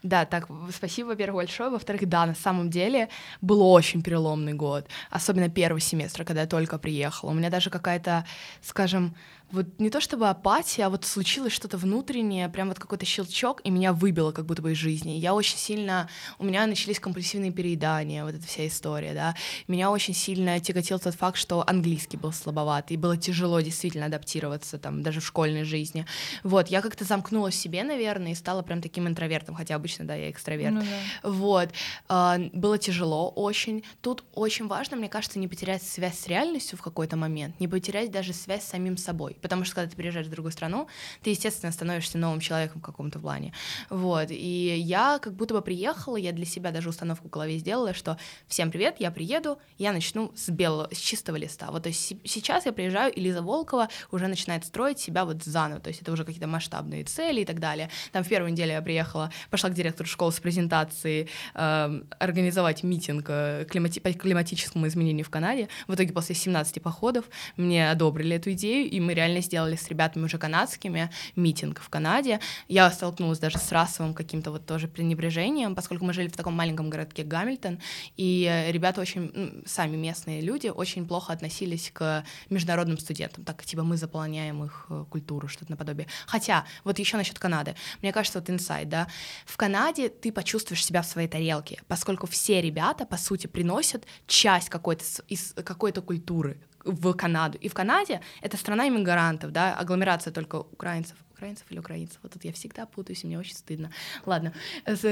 Да, 0.02 0.24
так, 0.26 0.48
спасибо, 0.70 1.08
во-первых, 1.08 1.36
большое. 1.36 1.70
Во-вторых, 1.70 2.08
да, 2.08 2.26
на 2.26 2.34
самом 2.34 2.70
деле 2.70 3.08
был 3.40 3.62
очень 3.62 4.02
переломный 4.02 4.52
год, 4.52 4.86
особенно 5.10 5.48
первый 5.48 5.80
семестр, 5.80 6.24
когда 6.24 6.42
я 6.42 6.46
только 6.46 6.78
приехала. 6.78 7.30
У 7.30 7.34
меня 7.34 7.50
даже 7.50 7.70
какая-то, 7.70 8.24
скажем, 8.60 9.14
вот 9.50 9.66
не 9.78 9.90
то 9.90 10.00
чтобы 10.00 10.28
апатия, 10.28 10.86
а 10.86 10.90
вот 10.90 11.04
случилось 11.04 11.52
что-то 11.52 11.78
внутреннее, 11.78 12.48
прям 12.48 12.68
вот 12.68 12.78
какой-то 12.78 13.06
щелчок, 13.06 13.60
и 13.64 13.70
меня 13.70 13.92
выбило 13.92 14.32
как 14.32 14.46
будто 14.46 14.62
бы 14.62 14.72
из 14.72 14.76
жизни. 14.76 15.12
Я 15.12 15.34
очень 15.34 15.56
сильно... 15.56 16.08
У 16.38 16.44
меня 16.44 16.66
начались 16.66 16.98
компульсивные 16.98 17.52
переедания, 17.52 18.24
вот 18.24 18.34
эта 18.34 18.46
вся 18.46 18.66
история, 18.66 19.14
да. 19.14 19.36
Меня 19.68 19.90
очень 19.90 20.14
сильно 20.14 20.58
тяготил 20.60 20.98
тот 20.98 21.14
факт, 21.14 21.36
что 21.36 21.64
английский 21.66 22.16
был 22.16 22.32
слабоват, 22.32 22.90
и 22.90 22.96
было 22.96 23.16
тяжело 23.16 23.60
действительно 23.60 24.06
адаптироваться 24.06 24.78
там 24.78 25.02
даже 25.02 25.20
в 25.20 25.26
школьной 25.26 25.64
жизни. 25.64 26.06
Вот, 26.42 26.68
я 26.68 26.82
как-то 26.82 27.04
замкнулась 27.04 27.54
в 27.54 27.58
себе, 27.58 27.84
наверное, 27.84 28.32
и 28.32 28.34
стала 28.34 28.62
прям 28.62 28.82
таким 28.82 29.06
интровертом, 29.06 29.54
хотя 29.54 29.76
обычно, 29.76 30.04
да, 30.04 30.14
я 30.14 30.30
экстраверт. 30.30 30.74
Ну, 30.74 30.80
да. 30.80 31.30
Вот. 31.30 31.70
А, 32.08 32.38
было 32.52 32.78
тяжело 32.78 33.30
очень. 33.30 33.84
Тут 34.00 34.24
очень 34.34 34.66
важно, 34.66 34.96
мне 34.96 35.08
кажется, 35.08 35.38
не 35.38 35.48
потерять 35.48 35.82
связь 35.82 36.18
с 36.18 36.26
реальностью 36.26 36.76
в 36.76 36.82
какой-то 36.82 37.16
момент, 37.16 37.60
не 37.60 37.68
потерять 37.68 38.10
даже 38.10 38.32
связь 38.32 38.64
с 38.64 38.68
самим 38.68 38.96
собой 38.96 39.33
потому 39.40 39.64
что 39.64 39.76
когда 39.76 39.90
ты 39.90 39.96
приезжаешь 39.96 40.26
в 40.26 40.30
другую 40.30 40.52
страну, 40.52 40.88
ты, 41.22 41.30
естественно, 41.30 41.72
становишься 41.72 42.18
новым 42.18 42.40
человеком 42.40 42.80
в 42.80 42.84
каком-то 42.84 43.18
плане, 43.18 43.52
вот, 43.90 44.28
и 44.30 44.74
я 44.78 45.18
как 45.20 45.34
будто 45.34 45.54
бы 45.54 45.62
приехала, 45.62 46.16
я 46.16 46.32
для 46.32 46.44
себя 46.44 46.70
даже 46.70 46.88
установку 46.88 47.28
в 47.28 47.30
голове 47.30 47.58
сделала, 47.58 47.94
что 47.94 48.18
всем 48.46 48.70
привет, 48.70 48.96
я 48.98 49.10
приеду, 49.10 49.58
я 49.78 49.92
начну 49.92 50.32
с 50.34 50.48
белого, 50.50 50.88
с 50.92 50.98
чистого 50.98 51.36
листа, 51.36 51.70
вот, 51.70 51.84
то 51.84 51.88
есть 51.88 52.14
сейчас 52.24 52.66
я 52.66 52.72
приезжаю, 52.72 53.12
и 53.12 53.20
Лиза 53.20 53.42
Волкова 53.42 53.88
уже 54.10 54.26
начинает 54.28 54.64
строить 54.64 54.98
себя 54.98 55.24
вот 55.24 55.42
заново, 55.44 55.80
то 55.80 55.88
есть 55.88 56.02
это 56.02 56.12
уже 56.12 56.24
какие-то 56.24 56.46
масштабные 56.46 57.04
цели 57.04 57.42
и 57.42 57.44
так 57.44 57.60
далее, 57.60 57.90
там 58.12 58.24
в 58.24 58.28
первую 58.28 58.52
неделю 58.52 58.72
я 58.72 58.82
приехала, 58.82 59.30
пошла 59.50 59.70
к 59.70 59.74
директору 59.74 60.08
школы 60.08 60.32
с 60.32 60.40
презентацией, 60.40 61.28
э, 61.54 62.02
организовать 62.18 62.82
митинг 62.82 63.26
э, 63.28 63.66
климати 63.68 63.98
по 63.98 64.12
климатическому 64.12 64.86
изменению 64.86 65.24
в 65.24 65.30
Канаде, 65.30 65.68
в 65.86 65.94
итоге 65.94 66.12
после 66.12 66.34
17 66.34 66.82
походов 66.82 67.24
мне 67.56 67.90
одобрили 67.90 68.36
эту 68.36 68.52
идею, 68.52 68.88
и 68.88 69.00
мы 69.00 69.14
реально 69.14 69.23
реально 69.24 69.40
сделали 69.40 69.76
с 69.76 69.88
ребятами 69.88 70.24
уже 70.24 70.38
канадскими 70.38 71.10
митинг 71.36 71.80
в 71.80 71.88
Канаде. 71.88 72.40
Я 72.68 72.90
столкнулась 72.90 73.38
даже 73.38 73.58
с 73.58 73.72
расовым 73.72 74.14
каким-то 74.14 74.50
вот 74.50 74.66
тоже 74.66 74.86
пренебрежением, 74.86 75.74
поскольку 75.74 76.04
мы 76.04 76.12
жили 76.12 76.28
в 76.28 76.36
таком 76.36 76.54
маленьком 76.54 76.90
городке 76.90 77.24
Гамильтон, 77.24 77.78
и 78.16 78.68
ребята 78.68 79.00
очень, 79.00 79.62
сами 79.66 79.96
местные 79.96 80.40
люди, 80.40 80.68
очень 80.68 81.06
плохо 81.06 81.32
относились 81.32 81.90
к 81.92 82.24
международным 82.50 82.98
студентам, 82.98 83.44
так 83.44 83.64
типа 83.64 83.82
мы 83.82 83.96
заполняем 83.96 84.64
их 84.64 84.86
э, 84.90 85.04
культуру, 85.10 85.48
что-то 85.48 85.70
наподобие. 85.70 86.06
Хотя, 86.26 86.64
вот 86.84 86.98
еще 86.98 87.16
насчет 87.16 87.38
Канады, 87.38 87.74
мне 88.02 88.12
кажется, 88.12 88.40
вот 88.40 88.50
инсайд, 88.50 88.88
да, 88.88 89.08
в 89.46 89.56
Канаде 89.56 90.08
ты 90.08 90.32
почувствуешь 90.32 90.84
себя 90.84 91.02
в 91.02 91.06
своей 91.06 91.28
тарелке, 91.28 91.80
поскольку 91.88 92.26
все 92.26 92.60
ребята, 92.60 93.06
по 93.06 93.16
сути, 93.16 93.46
приносят 93.46 94.04
часть 94.26 94.68
какой-то 94.68 95.04
из 95.28 95.54
какой-то 95.64 96.02
культуры 96.02 96.58
в 96.84 97.12
Канаду. 97.14 97.58
И 97.60 97.68
в 97.68 97.74
Канаде 97.74 98.20
это 98.40 98.56
страна 98.56 98.88
иммигрантов, 98.88 99.50
да, 99.52 99.74
агломерация 99.74 100.32
только 100.32 100.56
украинцев, 100.56 101.16
украинцев 101.32 101.66
или 101.70 101.78
украинцев. 101.78 102.18
Вот 102.22 102.32
тут 102.32 102.44
я 102.44 102.52
всегда 102.52 102.86
путаюсь, 102.86 103.24
и 103.24 103.26
мне 103.26 103.38
очень 103.38 103.54
стыдно. 103.54 103.90
Ладно, 104.26 104.52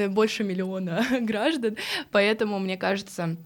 больше 0.08 0.44
миллиона 0.44 1.04
граждан, 1.20 1.76
поэтому 2.10 2.58
мне 2.58 2.76
кажется, 2.76 3.36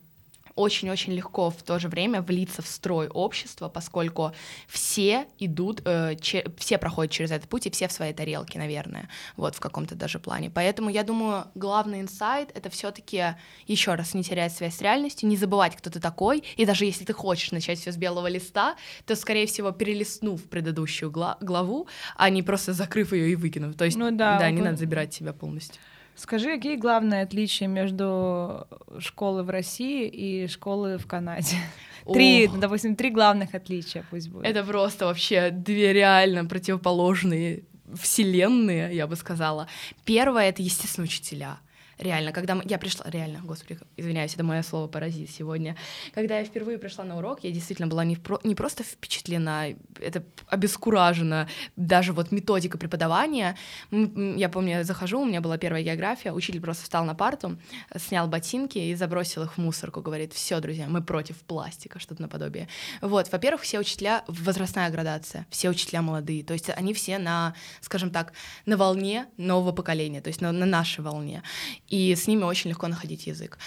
очень-очень 0.57 1.13
легко 1.13 1.51
в 1.51 1.63
то 1.63 1.79
же 1.79 1.89
время 1.89 2.23
влиться 2.23 2.63
в 2.63 2.67
строй 2.67 3.09
общества, 3.09 3.69
поскольку 3.69 4.33
все 4.67 5.27
идут, 5.39 5.83
э, 5.85 6.17
че, 6.21 6.45
все 6.59 6.79
проходят 6.79 7.13
через 7.13 7.31
этот 7.31 7.49
путь, 7.49 7.67
и 7.67 7.71
все 7.71 7.87
в 7.89 7.93
своей 7.93 8.15
тарелке, 8.15 8.59
наверное, 8.59 9.09
вот 9.37 9.55
в 9.55 9.61
каком-то 9.61 9.95
даже 9.95 10.19
плане. 10.19 10.51
Поэтому 10.51 10.91
я 10.91 11.05
думаю, 11.05 11.45
главный 11.55 12.01
инсайт— 12.01 12.51
это 12.55 12.71
все 12.71 12.91
таки 12.91 13.37
еще 13.67 13.95
раз 13.95 14.15
не 14.15 14.25
терять 14.25 14.53
связь 14.53 14.77
с 14.77 14.81
реальностью, 14.81 15.29
не 15.29 15.37
забывать, 15.37 15.77
кто 15.77 15.91
ты 15.91 16.01
такой, 16.01 16.43
и 16.57 16.65
даже 16.65 16.87
если 16.87 17.05
ты 17.05 17.13
хочешь 17.13 17.53
начать 17.53 17.79
все 17.79 17.93
с 17.93 17.97
белого 17.97 18.27
листа, 18.27 18.77
то, 19.05 19.15
скорее 19.15 19.47
всего, 19.47 19.71
перелистнув 19.73 20.43
предыдущую 20.49 21.11
гла- 21.11 21.37
главу, 21.41 21.87
а 22.17 22.31
не 22.31 22.43
просто 22.43 22.73
закрыв 22.73 23.13
ее 23.13 23.31
и 23.31 23.37
выкинув. 23.37 23.77
То 23.77 23.85
есть, 23.85 23.97
ну, 23.97 24.11
да, 24.11 24.39
да 24.39 24.51
не 24.51 24.63
надо 24.63 24.77
забирать 24.77 25.13
себя 25.13 25.33
полностью. 25.33 25.81
Скажи, 26.17 26.57
какие 26.57 26.77
главные 26.77 27.23
отличия 27.23 27.69
между 27.69 28.67
школой 28.99 29.43
в 29.43 29.51
России 29.51 30.09
и 30.09 30.49
школой 30.49 30.97
в 30.97 31.07
Канаде? 31.07 31.57
Три, 32.13 32.49
Ох. 32.49 32.59
допустим, 32.61 32.95
три 32.95 33.11
главных 33.11 33.55
отличия 33.55 34.05
пусть 34.11 34.29
будет. 34.29 34.47
Это 34.47 34.63
просто 34.63 35.07
вообще 35.07 35.51
две 35.51 35.93
реально 35.93 36.45
противоположные 36.45 37.65
вселенные, 37.95 38.95
я 38.95 39.07
бы 39.07 39.17
сказала. 39.17 39.69
Первое— 40.05 40.49
это, 40.49 40.63
естественно, 40.63 41.05
учителя. 41.05 41.59
Реально, 41.99 42.33
когда 42.33 42.61
я 42.65 42.79
пришла, 42.79 43.07
реально, 43.09 43.41
господи, 43.43 43.79
извиняюсь, 43.97 44.35
это 44.35 44.45
мое 44.45 44.63
слово 44.63 44.87
паразит 44.87 45.31
сегодня. 45.31 45.77
Когда 46.13 46.39
я 46.39 46.45
впервые 46.45 46.79
пришла 46.79 47.05
на 47.05 47.17
урок, 47.17 47.43
я 47.43 47.51
действительно 47.51 47.89
была 47.89 48.05
не, 48.05 48.17
про, 48.17 48.39
не 48.45 48.55
просто 48.55 48.85
впечатлена, 48.85 49.69
это 49.99 50.23
обескуражена, 50.49 51.49
даже 51.77 52.13
вот 52.13 52.33
методика 52.33 52.77
преподавания. 52.77 53.57
Я 53.91 54.51
помню, 54.51 54.73
я 54.73 54.85
захожу, 54.85 55.23
у 55.23 55.25
меня 55.25 55.41
была 55.41 55.57
первая 55.57 55.83
география, 55.83 56.33
учитель 56.33 56.61
просто 56.61 56.83
встал 56.83 57.07
на 57.07 57.15
парту, 57.15 57.57
снял 57.97 58.29
ботинки 58.29 58.77
и 58.77 58.95
забросил 58.95 59.45
их 59.45 59.55
в 59.55 59.59
мусорку, 59.59 60.03
говорит, 60.03 60.35
все, 60.35 60.61
друзья, 60.61 60.87
мы 60.89 61.03
против 61.03 61.37
пластика, 61.39 61.99
что-то 61.99 62.21
наподобие. 62.21 62.69
Вот, 63.01 63.33
во-первых, 63.33 63.63
все 63.63 63.79
учителя, 63.79 64.23
возрастная 64.29 64.91
градация, 64.91 65.47
все 65.49 65.71
учителя 65.71 66.03
молодые, 66.03 66.45
то 66.45 66.53
есть 66.53 66.69
они 66.69 66.93
все 66.93 67.17
на, 67.17 67.55
скажем 67.81 68.11
так, 68.11 68.35
на 68.67 68.77
волне 68.77 69.29
нового 69.39 69.73
поколения, 69.73 70.21
то 70.21 70.29
есть 70.29 70.43
на, 70.43 70.53
на 70.53 70.67
нашей 70.67 71.01
волне 71.01 71.43
и 71.89 72.15
с 72.15 72.27
ними 72.27 72.43
очень 72.43 72.71
легко 72.71 72.89
находить 72.89 73.27
язык. 73.27 73.59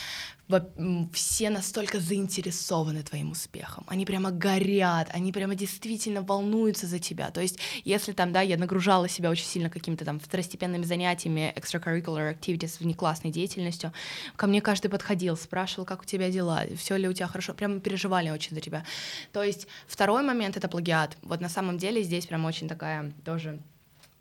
Все 1.14 1.52
настолько 1.52 2.00
заинтересованы 2.00 3.04
твоим 3.04 3.32
успехом, 3.32 3.84
они 3.88 4.04
прямо 4.04 4.32
горят, 4.32 5.08
они 5.14 5.32
прямо 5.32 5.54
действительно 5.54 6.24
волнуются 6.24 6.88
за 6.88 6.98
тебя. 6.98 7.30
То 7.30 7.40
есть, 7.40 7.60
если 7.86 8.14
там, 8.14 8.32
да, 8.32 8.42
я 8.42 8.58
нагружала 8.58 9.08
себя 9.08 9.30
очень 9.30 9.46
сильно 9.46 9.70
какими-то 9.70 10.06
там 10.06 10.20
второстепенными 10.20 10.86
занятиями, 10.86 11.54
extracurricular 11.56 12.36
activities, 12.36 12.78
внеклассной 12.80 13.30
деятельностью, 13.30 13.94
ко 14.36 14.48
мне 14.48 14.60
каждый 14.60 14.90
подходил, 14.90 15.38
спрашивал, 15.38 15.86
как 15.86 16.02
у 16.02 16.06
тебя 16.06 16.32
дела, 16.32 16.64
все 16.76 16.96
ли 16.96 17.08
у 17.08 17.14
тебя 17.14 17.28
хорошо, 17.28 17.54
прямо 17.54 17.80
переживали 17.80 18.32
очень 18.32 18.56
за 18.56 18.62
тебя. 18.62 18.84
То 19.32 19.44
есть, 19.44 19.68
второй 19.88 20.24
момент— 20.24 20.58
это 20.58 20.68
плагиат. 20.68 21.16
Вот 21.22 21.42
на 21.42 21.50
самом 21.50 21.78
деле 21.78 22.02
здесь 22.02 22.26
прям 22.26 22.46
очень 22.46 22.68
такая 22.68 23.14
тоже 23.24 23.60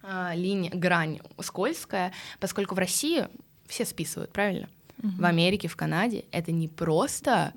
а, 0.03 0.35
линия, 0.35 0.71
грань 0.71 1.21
скользкая, 1.41 2.13
поскольку 2.39 2.75
в 2.75 2.79
России 2.79 3.27
все 3.69 3.85
списывают, 3.85 4.33
правильно? 4.33 4.69
Угу. 5.03 5.13
В 5.19 5.25
Америке, 5.25 5.69
в 5.69 5.77
Канаде 5.77 6.25
это 6.33 6.51
не 6.51 6.67
просто 6.69 7.53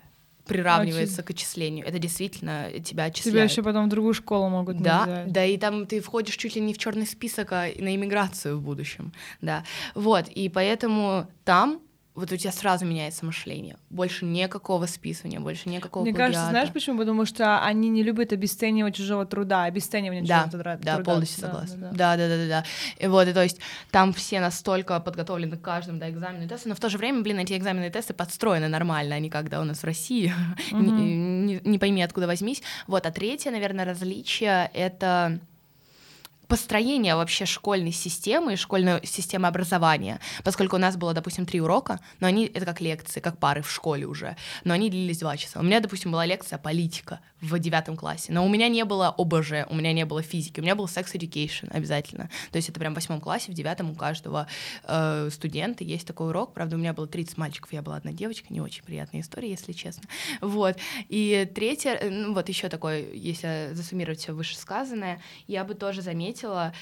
приравнивается 0.46 1.18
Очень. 1.22 1.24
к 1.24 1.30
отчислению. 1.32 1.88
Это 1.88 1.98
действительно 2.00 2.68
тебя 2.84 3.06
отчисляют. 3.06 3.34
Тебя 3.36 3.44
еще 3.44 3.64
потом 3.64 3.86
в 3.86 3.90
другую 3.90 4.14
школу 4.14 4.50
могут 4.50 4.82
Да, 4.82 5.04
взять. 5.04 5.32
да, 5.32 5.46
и 5.46 5.58
там 5.58 5.86
ты 5.86 6.02
входишь 6.02 6.36
чуть 6.36 6.56
ли 6.56 6.62
не 6.62 6.74
в 6.74 6.78
черный 6.78 7.06
список, 7.06 7.52
а 7.54 7.68
на 7.78 7.96
иммиграцию 7.96 8.58
в 8.58 8.62
будущем. 8.62 9.14
Да. 9.40 9.64
Вот, 9.96 10.28
и 10.28 10.50
поэтому 10.50 11.28
там 11.46 11.80
вот 12.14 12.30
у 12.32 12.36
тебя 12.36 12.52
сразу 12.52 12.86
меняется 12.86 13.26
мышление. 13.26 13.78
Больше 13.90 14.26
никакого 14.26 14.86
списывания, 14.86 15.40
больше 15.40 15.70
никакого 15.70 16.04
Мне 16.04 16.12
плагиата. 16.12 16.34
кажется, 16.34 16.50
знаешь 16.52 16.74
почему? 16.74 16.98
Потому 17.00 17.26
что 17.26 17.64
они 17.64 17.88
не 17.88 18.04
любят 18.04 18.34
обесценивать 18.34 18.96
чужого 18.96 19.26
труда, 19.26 19.64
обесценивание 19.64 20.22
да, 20.24 20.44
чужого 20.44 20.64
труда. 20.64 20.80
Да, 20.82 21.04
полностью 21.04 21.42
согласна. 21.42 21.92
Да, 21.94 22.18
да, 22.18 22.28
да, 22.28 22.38
да, 22.38 22.48
да. 22.48 22.66
И 23.00 23.08
вот, 23.08 23.28
и 23.30 23.34
то 23.34 23.42
есть 23.42 23.60
там 23.92 24.12
все 24.12 24.42
настолько 24.42 25.00
подготовлены 25.00 25.56
к 25.56 25.62
каждому, 25.62 26.00
да, 26.00 26.10
экзамену 26.10 26.46
и 26.46 26.48
тесту, 26.48 26.68
но 26.70 26.76
в 26.76 26.82
то 26.82 26.90
же 26.90 26.98
время, 26.98 27.22
блин, 27.22 27.40
эти 27.40 27.56
экзамены 27.56 27.86
и 27.86 27.90
тесты 27.90 28.14
подстроены 28.14 28.68
нормально, 28.68 29.16
а 29.16 29.20
не 29.20 29.30
когда 29.30 29.62
у 29.62 29.64
нас 29.64 29.80
в 29.80 29.86
России, 29.86 30.34
не, 30.72 30.92
не, 30.92 31.62
не 31.64 31.80
пойми, 31.80 32.04
откуда 32.04 32.28
возьмись. 32.28 32.62
Вот, 32.88 33.06
а 33.06 33.12
третье, 33.12 33.52
наверное, 33.52 33.86
различие— 33.86 34.70
это 34.74 35.40
построение 36.52 37.16
вообще 37.16 37.46
школьной 37.46 37.94
системы 37.94 38.58
школьной 38.58 39.06
системы 39.06 39.48
образования, 39.48 40.20
поскольку 40.44 40.76
у 40.76 40.80
нас 40.80 40.98
было, 40.98 41.14
допустим, 41.14 41.46
три 41.46 41.62
урока, 41.62 42.02
но 42.20 42.28
они, 42.28 42.46
это 42.46 42.66
как 42.66 42.82
лекции, 42.82 43.22
как 43.22 43.38
пары 43.38 43.62
в 43.62 43.72
школе 43.72 44.06
уже, 44.06 44.36
но 44.66 44.74
они 44.74 44.90
длились 44.90 45.20
два 45.20 45.38
часа. 45.38 45.62
У 45.62 45.64
меня, 45.64 45.80
допустим, 45.80 46.12
была 46.12 46.26
лекция 46.26 46.60
политика 46.60 47.22
в 47.40 47.58
девятом 47.58 47.96
классе, 47.96 48.34
но 48.34 48.46
у 48.46 48.50
меня 48.50 48.68
не 48.68 48.84
было 48.84 49.16
ОБЖ, 49.18 49.66
у 49.70 49.76
меня 49.76 49.94
не 49.94 50.06
было 50.06 50.22
физики, 50.22 50.60
у 50.60 50.64
меня 50.64 50.76
был 50.76 50.86
sex 50.86 51.14
education 51.14 51.72
обязательно. 51.72 52.30
То 52.52 52.58
есть 52.58 52.68
это 52.68 52.80
прям 52.80 52.92
в 52.92 52.96
восьмом 52.96 53.22
классе, 53.22 53.52
в 53.52 53.56
девятом 53.56 53.90
у 53.90 53.96
каждого 53.96 54.48
э, 54.84 55.30
студента 55.32 55.86
есть 55.86 56.06
такой 56.06 56.28
урок. 56.28 56.54
Правда, 56.54 56.76
у 56.76 56.80
меня 56.80 56.94
было 56.94 57.08
30 57.08 57.38
мальчиков, 57.38 57.72
я 57.72 57.82
была 57.82 57.96
одна 57.96 58.12
девочка, 58.12 58.48
не 58.50 58.60
очень 58.60 58.84
приятная 58.84 59.22
история, 59.22 59.50
если 59.50 59.72
честно. 59.72 60.04
Вот. 60.42 60.76
И 61.08 61.50
третье, 61.56 62.00
ну 62.10 62.34
вот 62.34 62.50
еще 62.50 62.68
такое, 62.68 63.12
если 63.14 63.70
засуммировать 63.72 64.20
все 64.20 64.34
вышесказанное, 64.34 65.22
я 65.48 65.64
бы 65.64 65.76
тоже 65.76 66.02
заметила, 66.02 66.41
заметила, 66.42 66.74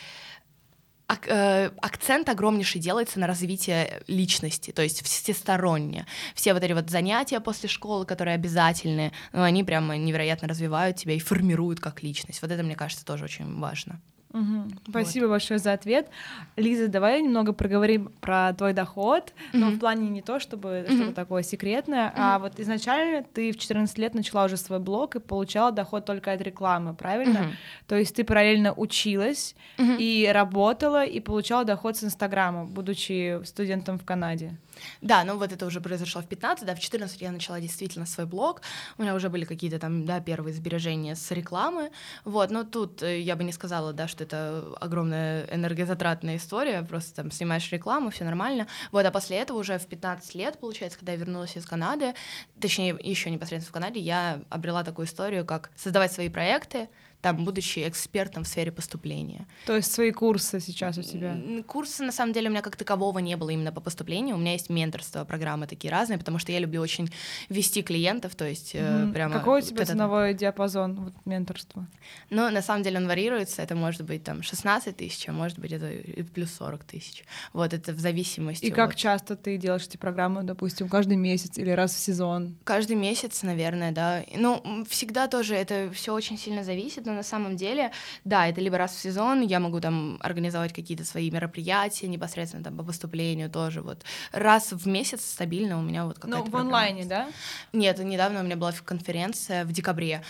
э, 1.28 1.72
акцент 1.82 2.30
огромнейший 2.30 2.82
делается 2.82 3.20
на 3.20 3.28
развитие 3.28 4.02
личности, 4.08 4.72
то 4.72 4.82
есть 4.82 5.04
всесторонне. 5.04 6.06
Все 6.36 6.54
вот 6.54 6.64
эти 6.64 6.74
вот 6.74 6.90
занятия 6.90 7.40
после 7.40 7.70
школы, 7.70 8.06
которые 8.06 8.36
обязательны, 8.36 9.12
ну, 9.34 9.42
они 9.42 9.64
прямо 9.64 9.98
невероятно 9.98 10.48
развивают 10.48 10.98
тебя 10.98 11.14
и 11.14 11.20
формируют 11.20 11.80
как 11.80 12.04
личность. 12.04 12.42
Вот 12.42 12.52
это, 12.52 12.64
мне 12.64 12.76
кажется, 12.76 13.06
тоже 13.06 13.26
очень 13.26 13.60
важно. 13.60 14.00
Угу. 14.32 14.70
Спасибо 14.90 15.26
вот. 15.26 15.32
большое 15.32 15.60
за 15.60 15.74
ответ. 15.74 16.08
Лиза, 16.56 16.88
давай 16.88 17.22
немного 17.22 17.52
проговорим 17.52 18.12
про 18.22 18.54
твой 18.54 18.74
доход, 18.74 19.34
угу. 19.52 19.58
но 19.58 19.70
в 19.72 19.80
плане 19.80 20.10
не 20.10 20.22
то, 20.22 20.40
чтобы 20.40 20.86
угу. 20.88 20.96
что-то 20.96 21.14
такое 21.14 21.44
секретное, 21.44 22.10
угу. 22.10 22.16
а 22.18 22.40
вот 22.40 22.60
изначально 22.60 23.24
ты 23.24 23.52
в 23.52 23.58
14 23.58 23.98
лет 23.98 24.14
начала 24.14 24.46
уже 24.46 24.58
свой 24.58 24.80
блог 24.80 25.16
и 25.16 25.20
получала 25.20 25.72
доход 25.72 26.06
только 26.06 26.32
от 26.32 26.42
рекламы, 26.42 26.94
правильно? 26.94 27.42
Угу. 27.42 27.50
То 27.88 27.96
есть 27.96 28.16
ты 28.16 28.24
параллельно 28.24 28.74
училась 28.74 29.56
угу. 29.78 29.94
и 29.98 30.30
работала 30.32 31.04
и 31.04 31.20
получала 31.20 31.66
доход 31.66 31.98
с 31.98 32.04
Инстаграма, 32.04 32.66
будучи 32.66 33.44
студентом 33.46 33.98
в 33.98 34.06
Канаде. 34.06 34.58
Да, 35.02 35.24
ну 35.24 35.38
вот 35.38 35.52
это 35.52 35.66
уже 35.66 35.82
произошло 35.82 36.22
в 36.22 36.28
15, 36.28 36.66
да, 36.66 36.76
в 36.76 36.80
14 36.80 37.22
я 37.22 37.32
начала 37.32 37.60
действительно 37.60 38.06
свой 38.06 38.26
блог, 38.26 38.62
у 38.98 39.02
меня 39.02 39.16
уже 39.16 39.30
были 39.30 39.46
какие-то 39.46 39.80
там, 39.80 40.06
да, 40.06 40.20
первые 40.20 40.54
сбережения 40.54 41.16
с 41.16 41.32
рекламы, 41.32 41.92
вот, 42.26 42.52
но 42.52 42.64
тут 42.64 43.04
э, 43.04 43.20
я 43.20 43.36
бы 43.36 43.44
не 43.44 43.52
сказала, 43.52 43.94
да, 43.94 44.08
что 44.08 44.19
это 44.22 44.74
огромная 44.80 45.46
энергозатратная 45.52 46.38
история, 46.38 46.84
просто 46.84 47.16
там 47.16 47.32
снимаешь 47.32 47.72
рекламу, 47.72 48.10
все 48.10 48.24
нормально, 48.24 48.68
вот, 48.92 49.06
а 49.06 49.12
после 49.12 49.38
этого 49.38 49.60
уже 49.60 49.78
в 49.78 49.88
15 49.88 50.36
лет, 50.36 50.60
получается, 50.60 51.00
когда 51.00 51.14
я 51.14 51.18
вернулась 51.18 51.56
из 51.58 51.66
Канады, 51.66 52.14
точнее, 52.60 52.98
еще 53.02 53.30
непосредственно 53.30 53.70
в 53.70 53.74
Канаде, 53.74 54.00
я 54.00 54.42
обрела 54.50 54.84
такую 54.84 55.06
историю, 55.06 55.46
как 55.46 55.72
создавать 55.76 56.12
свои 56.12 56.30
проекты, 56.30 56.90
там, 57.22 57.44
будучи 57.44 57.88
экспертом 57.88 58.44
в 58.44 58.48
сфере 58.48 58.72
поступления. 58.72 59.46
То 59.66 59.76
есть 59.76 59.92
свои 59.92 60.12
курсы 60.12 60.60
сейчас 60.60 60.98
у 60.98 61.04
тебя? 61.04 61.38
Курсы, 61.68 62.04
на 62.04 62.12
самом 62.12 62.34
деле, 62.34 62.48
у 62.48 62.52
меня 62.52 62.62
как 62.62 62.76
такового 62.76 63.20
не 63.20 63.36
было 63.36 63.50
именно 63.50 63.72
по 63.72 63.82
поступлению. 63.82 64.36
У 64.36 64.40
меня 64.40 64.54
есть 64.54 64.70
менторство, 64.70 65.26
программы 65.26 65.68
такие 65.68 65.92
разные, 65.92 66.18
потому 66.18 66.40
что 66.40 66.52
я 66.52 66.60
люблю 66.60 66.82
очень 66.82 67.10
вести 67.50 67.82
клиентов, 67.82 68.36
то 68.36 68.48
есть 68.48 68.74
mm-hmm. 68.74 69.14
прямо... 69.14 69.34
Какой 69.34 69.62
у 69.62 69.64
тебя 69.64 69.80
вот 69.80 69.88
ценовой 69.88 70.32
это... 70.32 70.40
диапазон 70.40 70.96
вот, 70.96 71.14
менторства? 71.26 71.88
Ну, 72.30 72.50
на 72.50 72.62
самом 72.62 72.84
деле 72.84 72.98
он 72.98 73.08
варьируется, 73.08 73.62
это 73.62 73.76
может 73.76 74.04
быть 74.04 74.24
там 74.24 74.42
16 74.42 74.96
тысяч, 74.96 75.28
а 75.28 75.34
может 75.34 75.60
быть 75.60 75.74
это 75.74 75.92
плюс 76.34 76.52
40 76.54 76.84
тысяч. 76.86 77.24
Вот 77.54 77.74
это 77.74 77.92
в 77.92 78.00
зависимости. 78.00 78.66
И 78.66 78.72
как 78.72 78.96
часто 78.96 79.36
ты 79.36 79.58
делаешь 79.58 79.86
эти 79.86 79.98
программы, 79.98 80.44
допустим, 80.44 80.88
каждый 80.88 81.18
месяц 81.18 81.58
или 81.58 81.72
раз 81.72 81.94
в 81.94 82.00
сезон? 82.00 82.56
Каждый 82.64 82.96
месяц, 82.96 83.44
наверное, 83.44 83.92
да. 83.92 84.24
Ну, 84.36 84.86
всегда 84.88 85.28
тоже 85.28 85.56
это 85.56 85.92
все 85.94 86.14
очень 86.14 86.38
сильно 86.38 86.64
зависит, 86.64 87.09
но 87.10 87.16
на 87.16 87.24
самом 87.24 87.56
деле, 87.56 87.92
да, 88.24 88.48
это 88.48 88.62
либо 88.62 88.78
раз 88.78 88.94
в 88.94 89.00
сезон, 89.00 89.42
я 89.42 89.60
могу 89.60 89.80
там 89.80 90.18
организовать 90.22 90.74
какие-то 90.74 91.04
свои 91.04 91.32
мероприятия 91.32 92.08
непосредственно 92.08 92.64
там 92.64 92.78
по 92.78 92.84
поступлению 92.84 93.50
тоже, 93.50 93.82
вот. 93.82 94.04
Раз 94.32 94.72
в 94.72 94.88
месяц 94.88 95.22
стабильно 95.26 95.78
у 95.78 95.82
меня 95.82 96.06
вот 96.06 96.20
какая-то 96.20 96.46
Ну, 96.46 96.52
в 96.52 96.56
онлайне, 96.56 97.06
да? 97.06 97.28
Нет, 97.74 98.00
недавно 98.00 98.42
у 98.42 98.44
меня 98.44 98.56
была 98.56 98.74
конференция 98.86 99.66
в 99.66 99.72
декабре, 99.72 100.24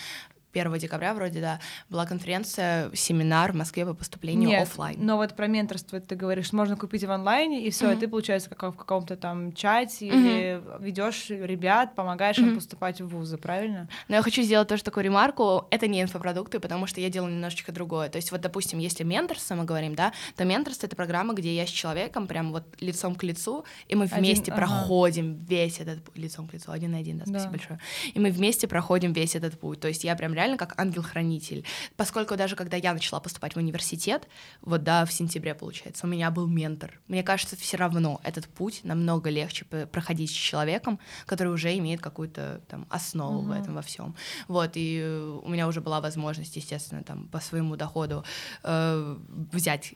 1 0.53 0.77
декабря 0.77 1.13
вроде, 1.13 1.41
да, 1.41 1.59
была 1.89 2.05
конференция, 2.05 2.91
семинар 2.93 3.51
в 3.51 3.55
Москве 3.55 3.85
по 3.85 3.93
поступлению 3.93 4.49
Нет, 4.49 4.63
офлайн. 4.63 4.97
Но 4.99 5.17
вот 5.17 5.35
про 5.35 5.47
менторство 5.47 5.99
ты 5.99 6.15
говоришь, 6.15 6.51
можно 6.53 6.75
купить 6.75 7.03
в 7.03 7.11
онлайне, 7.11 7.65
и 7.65 7.69
все, 7.69 7.91
mm-hmm. 7.91 7.97
и 7.97 7.99
ты, 7.99 8.07
получается, 8.07 8.49
как 8.49 8.73
в 8.73 8.77
каком-то 8.77 9.15
там 9.15 9.53
чате 9.53 10.07
mm-hmm. 10.07 10.11
или 10.11 10.61
ведешь 10.79 11.29
ребят, 11.29 11.95
помогаешь 11.95 12.37
mm-hmm. 12.37 12.49
им 12.49 12.55
поступать 12.55 13.01
в 13.01 13.07
вузы, 13.07 13.37
правильно? 13.37 13.87
Но 14.07 14.15
я 14.15 14.21
хочу 14.21 14.41
сделать 14.41 14.67
тоже 14.67 14.83
такую 14.83 15.03
ремарку, 15.03 15.67
это 15.69 15.87
не 15.87 16.01
инфопродукты, 16.01 16.59
потому 16.59 16.87
что 16.87 17.01
я 17.01 17.09
делаю 17.09 17.31
немножечко 17.33 17.71
другое. 17.71 18.09
То 18.09 18.17
есть 18.17 18.31
вот, 18.31 18.41
допустим, 18.41 18.79
если 18.79 19.03
менторство 19.03 19.55
мы 19.55 19.65
говорим, 19.65 19.95
да, 19.95 20.13
то 20.35 20.45
менторство— 20.45 20.85
это 20.87 20.95
программа, 20.95 21.33
где 21.33 21.55
я 21.55 21.65
с 21.65 21.69
человеком 21.69 22.27
прям 22.27 22.51
вот 22.51 22.63
лицом 22.79 23.15
к 23.15 23.23
лицу, 23.23 23.65
и 23.87 23.95
мы 23.95 24.05
вместе 24.05 24.51
один, 24.51 24.55
проходим 24.55 25.31
ага. 25.31 25.45
весь 25.49 25.79
этот 25.79 25.99
лицом 26.15 26.47
к 26.47 26.53
лицу, 26.53 26.71
один 26.71 26.91
на 26.91 26.97
один, 26.97 27.17
да, 27.19 27.25
спасибо 27.25 27.43
да. 27.43 27.49
большое. 27.49 27.79
И 28.13 28.19
мы 28.19 28.31
вместе 28.31 28.67
проходим 28.67 29.13
весь 29.13 29.35
этот 29.35 29.59
путь. 29.59 29.79
То 29.79 29.87
есть 29.87 30.03
я 30.03 30.15
прям 30.15 30.33
реально 30.39 30.57
как 30.57 30.79
ангел-хранитель. 30.79 31.65
Поскольку 31.97 32.37
даже 32.37 32.55
когда 32.55 32.77
я 32.77 32.93
начала 32.93 33.19
поступать 33.19 33.55
в 33.55 33.57
университет, 33.57 34.27
вот 34.61 34.83
да, 34.83 35.05
в 35.05 35.11
сентябре, 35.11 35.53
получается, 35.53 36.07
у 36.07 36.09
меня 36.09 36.31
был 36.31 36.47
ментор. 36.47 36.99
Мне 37.07 37.23
кажется, 37.23 37.57
все 37.57 37.77
равно 37.77 38.21
этот 38.23 38.47
путь 38.47 38.81
намного 38.83 39.29
легче 39.29 39.65
проходить 39.65 40.31
с 40.31 40.33
человеком, 40.33 40.99
который 41.25 41.53
уже 41.53 41.77
имеет 41.77 42.01
какую-то 42.01 42.61
там 42.69 42.87
основу 42.89 43.41
uh-huh. 43.41 43.57
в 43.57 43.61
этом 43.61 43.75
во 43.75 43.81
всем. 43.81 44.15
Вот, 44.47 44.71
и 44.75 45.03
у 45.43 45.49
меня 45.49 45.67
уже 45.67 45.81
была 45.81 45.99
возможность, 45.99 46.55
естественно, 46.55 47.03
там 47.03 47.27
по 47.27 47.39
своему 47.39 47.75
доходу 47.75 48.23
э, 48.63 49.17
взять 49.51 49.93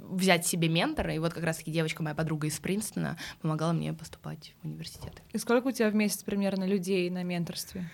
взять 0.00 0.44
себе 0.44 0.68
ментора, 0.68 1.14
и 1.14 1.20
вот 1.20 1.32
как 1.32 1.44
раз-таки 1.44 1.70
девочка, 1.70 2.02
моя 2.02 2.16
подруга 2.16 2.48
из 2.48 2.58
Принстона, 2.58 3.16
помогала 3.40 3.72
мне 3.72 3.92
поступать 3.92 4.54
в 4.60 4.66
университет. 4.66 5.22
И 5.32 5.38
сколько 5.38 5.68
у 5.68 5.70
тебя 5.70 5.88
в 5.88 5.94
месяц 5.94 6.24
примерно 6.24 6.64
людей 6.64 7.08
на 7.10 7.22
менторстве? 7.22 7.88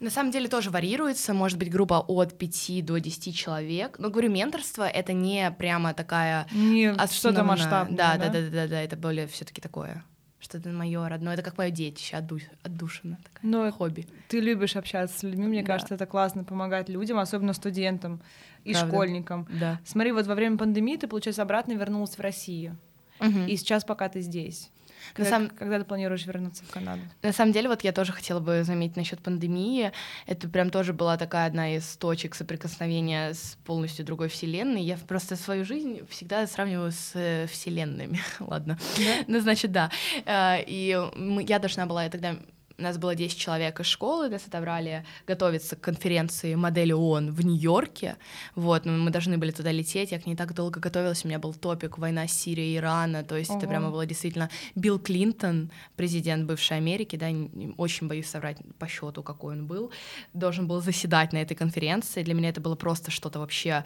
На 0.00 0.10
самом 0.10 0.30
деле 0.30 0.48
тоже 0.48 0.70
варьируется, 0.70 1.34
может 1.34 1.58
быть, 1.58 1.70
группа 1.70 2.00
от 2.00 2.38
5 2.38 2.84
до 2.84 2.98
10 2.98 3.36
человек. 3.36 3.98
Но 3.98 4.10
говорю, 4.10 4.30
менторство 4.30 4.88
это 4.88 5.12
не 5.12 5.50
прямо 5.50 5.92
такая 5.94 6.46
не 6.52 6.94
что-то 7.08 7.44
масштабное. 7.44 7.96
Да, 7.96 8.16
да, 8.16 8.28
да, 8.28 8.40
да, 8.40 8.50
да, 8.50 8.68
да, 8.68 8.80
это 8.82 8.96
более 8.96 9.26
все-таки 9.26 9.60
такое 9.60 10.04
что-то 10.40 10.70
мое 10.70 11.08
родное, 11.08 11.34
это 11.34 11.42
как 11.42 11.58
мое 11.58 11.70
детище, 11.70 12.16
отду... 12.16 12.38
отдушина, 12.62 13.18
такая, 13.24 13.50
Но 13.50 13.70
хобби. 13.72 14.06
Ты 14.28 14.40
любишь 14.40 14.76
общаться 14.76 15.18
с 15.18 15.22
людьми, 15.22 15.46
мне 15.46 15.62
да. 15.62 15.66
кажется, 15.66 15.94
это 15.94 16.06
классно 16.06 16.44
помогать 16.44 16.88
людям, 16.88 17.18
особенно 17.18 17.52
студентам 17.52 18.22
и 18.64 18.72
Правда? 18.72 18.88
школьникам. 18.88 19.48
Да. 19.50 19.80
Смотри, 19.84 20.12
вот 20.12 20.26
во 20.26 20.34
время 20.34 20.56
пандемии 20.56 20.96
ты, 20.96 21.08
получается, 21.08 21.42
обратно 21.42 21.72
вернулась 21.72 22.16
в 22.16 22.20
Россию, 22.20 22.76
угу. 23.20 23.40
и 23.46 23.56
сейчас 23.56 23.84
пока 23.84 24.08
ты 24.08 24.20
здесь. 24.20 24.70
Когда, 25.14 25.30
сам... 25.30 25.48
когда 25.48 25.78
ты 25.78 25.84
планируешь 25.84 26.26
вернуться 26.26 26.64
в 26.64 26.70
Канаду? 26.70 27.00
На 27.22 27.32
самом 27.32 27.52
деле, 27.52 27.68
вот 27.68 27.82
я 27.82 27.92
тоже 27.92 28.12
хотела 28.12 28.40
бы 28.40 28.62
заметить 28.64 28.96
насчет 28.96 29.20
пандемии. 29.20 29.92
Это 30.26 30.48
прям 30.48 30.70
тоже 30.70 30.92
была 30.92 31.16
такая 31.16 31.46
одна 31.46 31.76
из 31.76 31.96
точек 31.96 32.34
соприкосновения 32.34 33.34
с 33.34 33.56
полностью 33.64 34.04
другой 34.04 34.28
вселенной. 34.28 34.82
Я 34.82 34.96
просто 34.96 35.36
свою 35.36 35.64
жизнь 35.64 36.06
всегда 36.08 36.46
сравниваю 36.46 36.92
с 36.92 37.12
э, 37.14 37.46
вселенными. 37.46 38.20
Ладно. 38.40 38.78
Да? 38.96 39.24
Ну, 39.26 39.40
значит, 39.40 39.72
да. 39.72 39.90
Э, 40.24 40.62
и 40.66 40.98
я 41.46 41.58
должна 41.58 41.86
была 41.86 42.04
я 42.04 42.10
тогда 42.10 42.36
у 42.78 42.82
нас 42.82 42.96
было 42.96 43.16
10 43.16 43.36
человек 43.36 43.80
из 43.80 43.86
школы, 43.86 44.28
нас 44.28 44.46
отобрали 44.46 45.04
готовиться 45.26 45.74
к 45.74 45.80
конференции 45.80 46.54
модели 46.54 46.92
ООН 46.92 47.32
в 47.32 47.44
Нью-Йорке. 47.44 48.16
Вот, 48.54 48.84
мы 48.86 49.10
должны 49.10 49.36
были 49.36 49.50
туда 49.50 49.72
лететь. 49.72 50.12
Я 50.12 50.20
к 50.20 50.26
ней 50.26 50.36
так 50.36 50.54
долго 50.54 50.78
готовилась. 50.78 51.24
У 51.24 51.28
меня 51.28 51.40
был 51.40 51.54
топик 51.54 51.98
«Война 51.98 52.28
Сирии 52.28 52.74
и 52.74 52.76
Ирана». 52.76 53.24
То 53.24 53.36
есть 53.36 53.50
Ого. 53.50 53.58
это 53.58 53.68
прямо 53.68 53.90
было 53.90 54.06
действительно 54.06 54.48
Билл 54.76 55.00
Клинтон, 55.00 55.72
президент 55.96 56.46
бывшей 56.46 56.76
Америки, 56.76 57.16
да, 57.16 57.26
очень 57.78 58.06
боюсь 58.06 58.28
соврать 58.28 58.58
по 58.78 58.86
счету, 58.86 59.24
какой 59.24 59.54
он 59.54 59.66
был, 59.66 59.90
должен 60.32 60.68
был 60.68 60.80
заседать 60.80 61.32
на 61.32 61.38
этой 61.38 61.56
конференции. 61.56 62.22
Для 62.22 62.34
меня 62.34 62.50
это 62.50 62.60
было 62.60 62.76
просто 62.76 63.10
что-то 63.10 63.40
вообще 63.40 63.84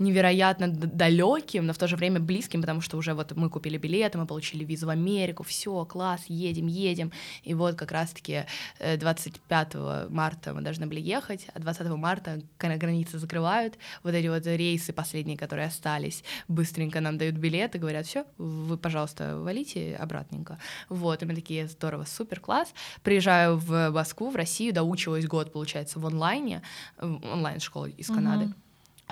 невероятно 0.00 0.66
далеким, 0.66 1.66
но 1.66 1.72
в 1.72 1.78
то 1.78 1.86
же 1.86 1.94
время 1.94 2.18
близким, 2.18 2.60
потому 2.60 2.80
что 2.80 2.96
уже 2.96 3.14
вот 3.14 3.36
мы 3.36 3.48
купили 3.48 3.78
билеты, 3.78 4.18
мы 4.18 4.26
получили 4.26 4.64
визу 4.64 4.86
в 4.86 4.90
Америку, 4.90 5.44
все, 5.44 5.84
класс, 5.84 6.22
едем, 6.26 6.66
едем. 6.66 7.12
И 7.44 7.54
вот 7.54 7.76
как 7.76 7.92
раз-таки 7.92 8.31
все-таки 8.32 8.98
25 8.98 9.74
э, 9.74 10.06
марта 10.10 10.54
мы 10.54 10.62
должны 10.62 10.86
были 10.86 11.00
ехать, 11.00 11.46
а 11.54 11.58
20 11.58 11.88
марта 11.90 12.40
границы 12.58 13.18
закрывают, 13.18 13.78
вот 14.02 14.14
эти 14.14 14.28
вот 14.28 14.46
рейсы 14.46 14.92
последние, 14.92 15.36
которые 15.36 15.66
остались, 15.66 16.24
быстренько 16.48 17.00
нам 17.00 17.18
дают 17.18 17.36
билеты, 17.36 17.78
говорят, 17.78 18.06
все, 18.06 18.24
вы, 18.38 18.76
пожалуйста, 18.76 19.38
валите 19.38 19.96
обратненько. 19.96 20.58
Вот, 20.88 21.22
и 21.22 21.26
мы 21.26 21.34
такие, 21.34 21.68
здорово, 21.68 22.04
супер, 22.04 22.40
класс. 22.40 22.72
Приезжаю 23.02 23.56
в 23.56 23.90
Москву, 23.90 24.30
в 24.30 24.36
Россию, 24.36 24.72
доучиваюсь 24.72 25.26
год, 25.26 25.52
получается, 25.52 25.98
в 25.98 26.06
онлайне, 26.06 26.62
онлайн-школы 27.00 27.90
из 27.90 28.06
Канады. 28.06 28.44
Uh-huh. 28.44 28.61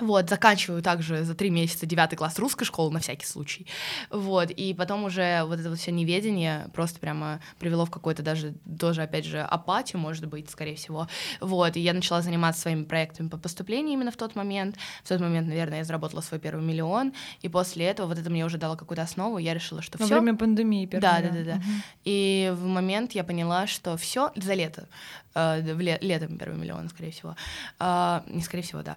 Вот, 0.01 0.29
заканчиваю 0.29 0.81
также 0.81 1.23
за 1.23 1.35
три 1.35 1.49
месяца 1.49 1.85
девятый 1.85 2.17
класс 2.17 2.37
русской 2.39 2.65
школы 2.65 2.91
на 2.91 2.99
всякий 2.99 3.25
случай. 3.25 3.67
Вот, 4.09 4.49
и 4.49 4.73
потом 4.73 5.03
уже 5.05 5.43
вот 5.45 5.59
это 5.59 5.69
вот 5.69 5.79
все 5.79 5.91
неведение 5.91 6.67
просто 6.73 6.99
прямо 6.99 7.39
привело 7.59 7.85
в 7.85 7.91
какой-то 7.91 8.23
даже 8.23 8.53
тоже, 8.79 9.03
опять 9.03 9.25
же, 9.25 9.41
апатию, 9.41 9.99
может 9.99 10.25
быть, 10.25 10.49
скорее 10.49 10.75
всего. 10.75 11.07
Вот, 11.39 11.77
и 11.77 11.79
я 11.79 11.93
начала 11.93 12.21
заниматься 12.21 12.61
своими 12.61 12.83
проектами 12.83 13.29
по 13.29 13.37
поступлению 13.37 13.93
именно 13.93 14.11
в 14.11 14.17
тот 14.17 14.35
момент. 14.35 14.75
В 15.03 15.09
тот 15.09 15.21
момент, 15.21 15.47
наверное, 15.47 15.79
я 15.79 15.83
заработала 15.83 16.21
свой 16.21 16.39
первый 16.39 16.63
миллион, 16.63 17.13
и 17.41 17.49
после 17.49 17.85
этого 17.85 18.07
вот 18.07 18.17
это 18.17 18.29
мне 18.29 18.45
уже 18.45 18.57
дало 18.57 18.75
какую-то 18.75 19.03
основу, 19.03 19.37
я 19.37 19.53
решила, 19.53 19.81
что 19.81 19.97
все. 19.97 20.15
Во 20.15 20.19
время 20.19 20.37
пандемии 20.37 20.85
первый 20.85 21.01
Да, 21.01 21.21
да, 21.21 21.29
да, 21.29 21.43
да. 21.43 21.55
Угу. 21.55 21.71
И 22.05 22.51
в 22.55 22.65
момент 22.65 23.11
я 23.13 23.23
поняла, 23.23 23.67
что 23.67 23.97
все 23.97 24.31
за 24.35 24.53
лето 24.53 24.87
э, 25.35 25.73
в 25.73 25.79
ле- 25.79 25.99
летом 26.01 26.37
первый 26.37 26.57
миллион, 26.57 26.89
скорее 26.89 27.11
всего. 27.11 27.35
Э, 27.79 28.21
не 28.27 28.41
скорее 28.41 28.63
всего, 28.63 28.81
да. 28.81 28.95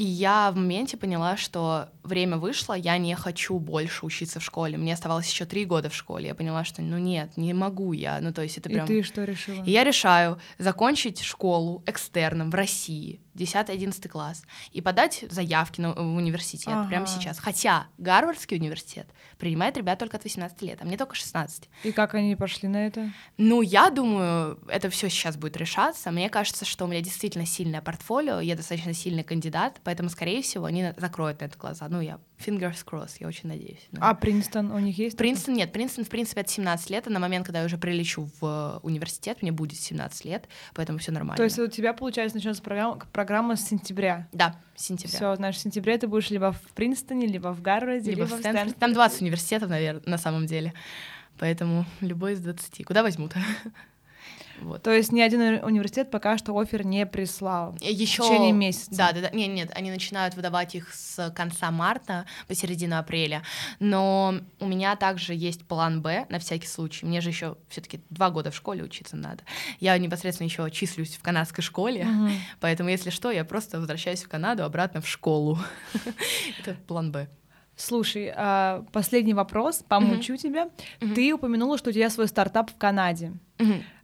И 0.00 0.02
я 0.02 0.50
в 0.50 0.56
моменте 0.56 0.96
поняла, 0.96 1.36
что 1.36 1.90
время 2.02 2.38
вышло, 2.38 2.72
я 2.72 2.96
не 2.96 3.14
хочу 3.16 3.58
больше 3.58 4.06
учиться 4.06 4.40
в 4.40 4.42
школе. 4.42 4.78
Мне 4.78 4.94
оставалось 4.94 5.28
еще 5.28 5.44
три 5.44 5.66
года 5.66 5.90
в 5.90 5.94
школе. 5.94 6.28
Я 6.28 6.34
поняла, 6.34 6.64
что 6.64 6.80
ну 6.80 6.96
нет, 6.96 7.36
не 7.36 7.52
могу 7.52 7.92
я. 7.92 8.18
Ну, 8.22 8.32
то 8.32 8.40
есть 8.40 8.56
это 8.56 8.70
прям... 8.70 8.86
И 8.86 8.88
ты 8.88 9.02
что 9.02 9.24
решила? 9.24 9.62
И 9.62 9.70
я 9.70 9.84
решаю 9.84 10.40
закончить 10.56 11.20
школу 11.20 11.82
экстерном 11.84 12.50
в 12.50 12.54
России 12.54 13.20
10-11 13.34 14.08
класс 14.08 14.42
и 14.72 14.80
подать 14.80 15.24
заявки 15.30 15.80
на, 15.80 15.92
в 15.92 16.16
университет 16.16 16.74
ага. 16.74 16.88
прямо 16.88 17.06
сейчас. 17.06 17.38
Хотя 17.38 17.86
Гарвардский 17.98 18.56
университет 18.56 19.06
принимает 19.38 19.76
ребят 19.76 19.98
только 19.98 20.16
от 20.16 20.24
18 20.24 20.60
лет, 20.62 20.78
а 20.80 20.84
мне 20.84 20.96
только 20.96 21.14
16. 21.14 21.68
И 21.84 21.92
как 21.92 22.14
они 22.14 22.36
пошли 22.36 22.68
на 22.68 22.86
это? 22.86 23.12
Ну, 23.36 23.62
я 23.62 23.90
думаю, 23.90 24.58
это 24.68 24.90
все 24.90 25.08
сейчас 25.08 25.36
будет 25.36 25.56
решаться. 25.56 26.10
Мне 26.10 26.28
кажется, 26.28 26.64
что 26.64 26.84
у 26.84 26.88
меня 26.88 27.00
действительно 27.00 27.46
сильное 27.46 27.80
портфолио, 27.80 28.40
я 28.40 28.56
достаточно 28.56 28.94
сильный 28.94 29.24
кандидат, 29.24 29.80
поэтому, 29.84 30.08
скорее 30.08 30.42
всего, 30.42 30.64
они 30.64 30.92
закроют 30.96 31.40
на 31.40 31.46
это 31.46 31.58
глаза. 31.58 31.86
Ну, 31.88 32.00
я 32.00 32.18
fingers 32.44 32.84
crossed, 32.84 33.16
я 33.20 33.28
очень 33.28 33.48
надеюсь. 33.48 33.86
Ну. 33.92 34.00
А 34.02 34.14
Принстон 34.14 34.70
у 34.72 34.78
них 34.78 34.98
есть? 34.98 35.16
Принстон 35.16 35.54
нет, 35.54 35.72
Принстон, 35.72 36.04
в 36.04 36.08
принципе, 36.08 36.40
от 36.40 36.50
17 36.50 36.90
лет, 36.90 37.06
а 37.06 37.10
на 37.10 37.18
момент, 37.18 37.46
когда 37.46 37.60
я 37.60 37.66
уже 37.66 37.78
прилечу 37.78 38.28
в 38.40 38.80
университет, 38.82 39.42
мне 39.42 39.52
будет 39.52 39.78
17 39.78 40.24
лет, 40.24 40.48
поэтому 40.74 40.98
все 40.98 41.12
нормально. 41.12 41.36
То 41.36 41.44
есть 41.44 41.58
у 41.58 41.66
тебя, 41.66 41.92
получается, 41.92 42.36
начнется 42.36 42.62
программа, 42.62 42.98
программа 43.12 43.56
с 43.56 43.68
сентября? 43.68 44.28
Да, 44.32 44.56
с 44.74 44.84
сентября. 44.84 45.16
Все, 45.16 45.36
значит, 45.36 45.60
в 45.60 45.62
сентябре 45.62 45.98
ты 45.98 46.06
будешь 46.06 46.30
либо 46.30 46.52
в 46.52 46.72
Принстоне, 46.74 47.26
либо 47.26 47.52
в 47.52 47.62
Гарварде, 47.62 48.10
либо, 48.10 48.24
либо 48.24 48.36
в 48.36 48.40
Стэнфорде. 48.40 48.74
Там 48.78 48.92
20 48.92 49.22
университетов, 49.22 49.68
наверное, 49.68 50.02
на 50.06 50.18
самом 50.18 50.46
деле. 50.46 50.72
Поэтому 51.38 51.86
любой 52.00 52.34
из 52.34 52.40
20. 52.40 52.84
Куда 52.84 53.02
возьмут? 53.02 53.34
Вот. 54.60 54.82
То 54.82 54.92
есть 54.92 55.12
ни 55.12 55.20
один 55.20 55.62
университет 55.64 56.10
пока 56.10 56.38
что 56.38 56.56
офер 56.58 56.84
не 56.84 57.06
прислал 57.06 57.76
Еще... 57.80 58.22
в 58.22 58.26
течение 58.26 58.52
месяца. 58.52 58.90
Да, 58.90 59.12
да, 59.12 59.22
да. 59.22 59.30
Нет, 59.30 59.50
нет, 59.50 59.70
они 59.74 59.90
начинают 59.90 60.34
выдавать 60.34 60.74
их 60.74 60.92
с 60.94 61.30
конца 61.30 61.70
марта 61.70 62.26
по 62.46 62.54
середину 62.54 62.98
апреля. 62.98 63.42
Но 63.78 64.34
у 64.58 64.66
меня 64.66 64.96
также 64.96 65.34
есть 65.34 65.64
план 65.66 66.02
Б 66.02 66.26
на 66.28 66.38
всякий 66.38 66.66
случай. 66.66 67.06
Мне 67.06 67.20
же 67.20 67.30
еще 67.30 67.56
все-таки 67.68 68.00
два 68.10 68.30
года 68.30 68.50
в 68.50 68.56
школе 68.56 68.82
учиться 68.82 69.16
надо. 69.16 69.42
Я 69.78 69.96
непосредственно 69.98 70.46
еще 70.46 70.70
числюсь 70.70 71.16
в 71.16 71.22
канадской 71.22 71.62
школе, 71.62 72.06
угу. 72.06 72.30
поэтому 72.60 72.88
если 72.88 73.10
что, 73.10 73.30
я 73.30 73.44
просто 73.44 73.78
возвращаюсь 73.78 74.22
в 74.22 74.28
Канаду 74.28 74.64
обратно 74.64 75.00
в 75.00 75.08
школу. 75.08 75.58
Это 76.60 76.74
план 76.86 77.12
Б. 77.12 77.28
Слушай, 77.76 78.30
а, 78.36 78.84
последний 78.92 79.32
вопрос, 79.32 79.82
помучу 79.88 80.36
тебя. 80.36 80.68
Ты 81.14 81.32
упомянула, 81.32 81.78
что 81.78 81.90
у 81.90 81.92
тебя 81.92 82.10
свой 82.10 82.28
стартап 82.28 82.70
в 82.70 82.76
Канаде. 82.76 83.32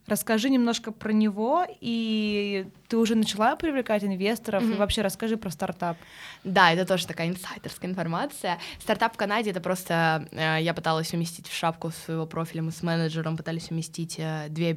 Расскажи 0.07 0.51
немножко 0.51 0.93
про 0.93 1.13
него, 1.13 1.67
и 1.81 2.67
ты 2.89 2.97
уже 2.97 3.17
начала 3.17 3.57
привлекать 3.57 4.05
инвесторов, 4.05 4.63
mm-hmm. 4.63 4.75
и 4.75 4.77
вообще 4.77 5.03
расскажи 5.03 5.37
про 5.37 5.51
стартап. 5.51 5.97
Да, 6.45 6.73
это 6.73 6.87
тоже 6.87 7.07
такая 7.07 7.29
инсайдерская 7.29 7.91
информация. 7.91 8.59
Стартап 8.81 9.15
в 9.15 9.17
Канаде— 9.17 9.51
это 9.53 9.61
просто... 9.61 10.29
Э, 10.31 10.59
я 10.61 10.75
пыталась 10.75 11.13
уместить 11.13 11.49
в 11.49 11.55
шапку 11.55 11.91
своего 11.91 12.27
профиля, 12.27 12.63
мы 12.63 12.71
с 12.71 12.83
менеджером 12.83 13.37
пытались 13.37 13.71
уместить 13.71 14.17
э, 14.19 14.47
две... 14.49 14.73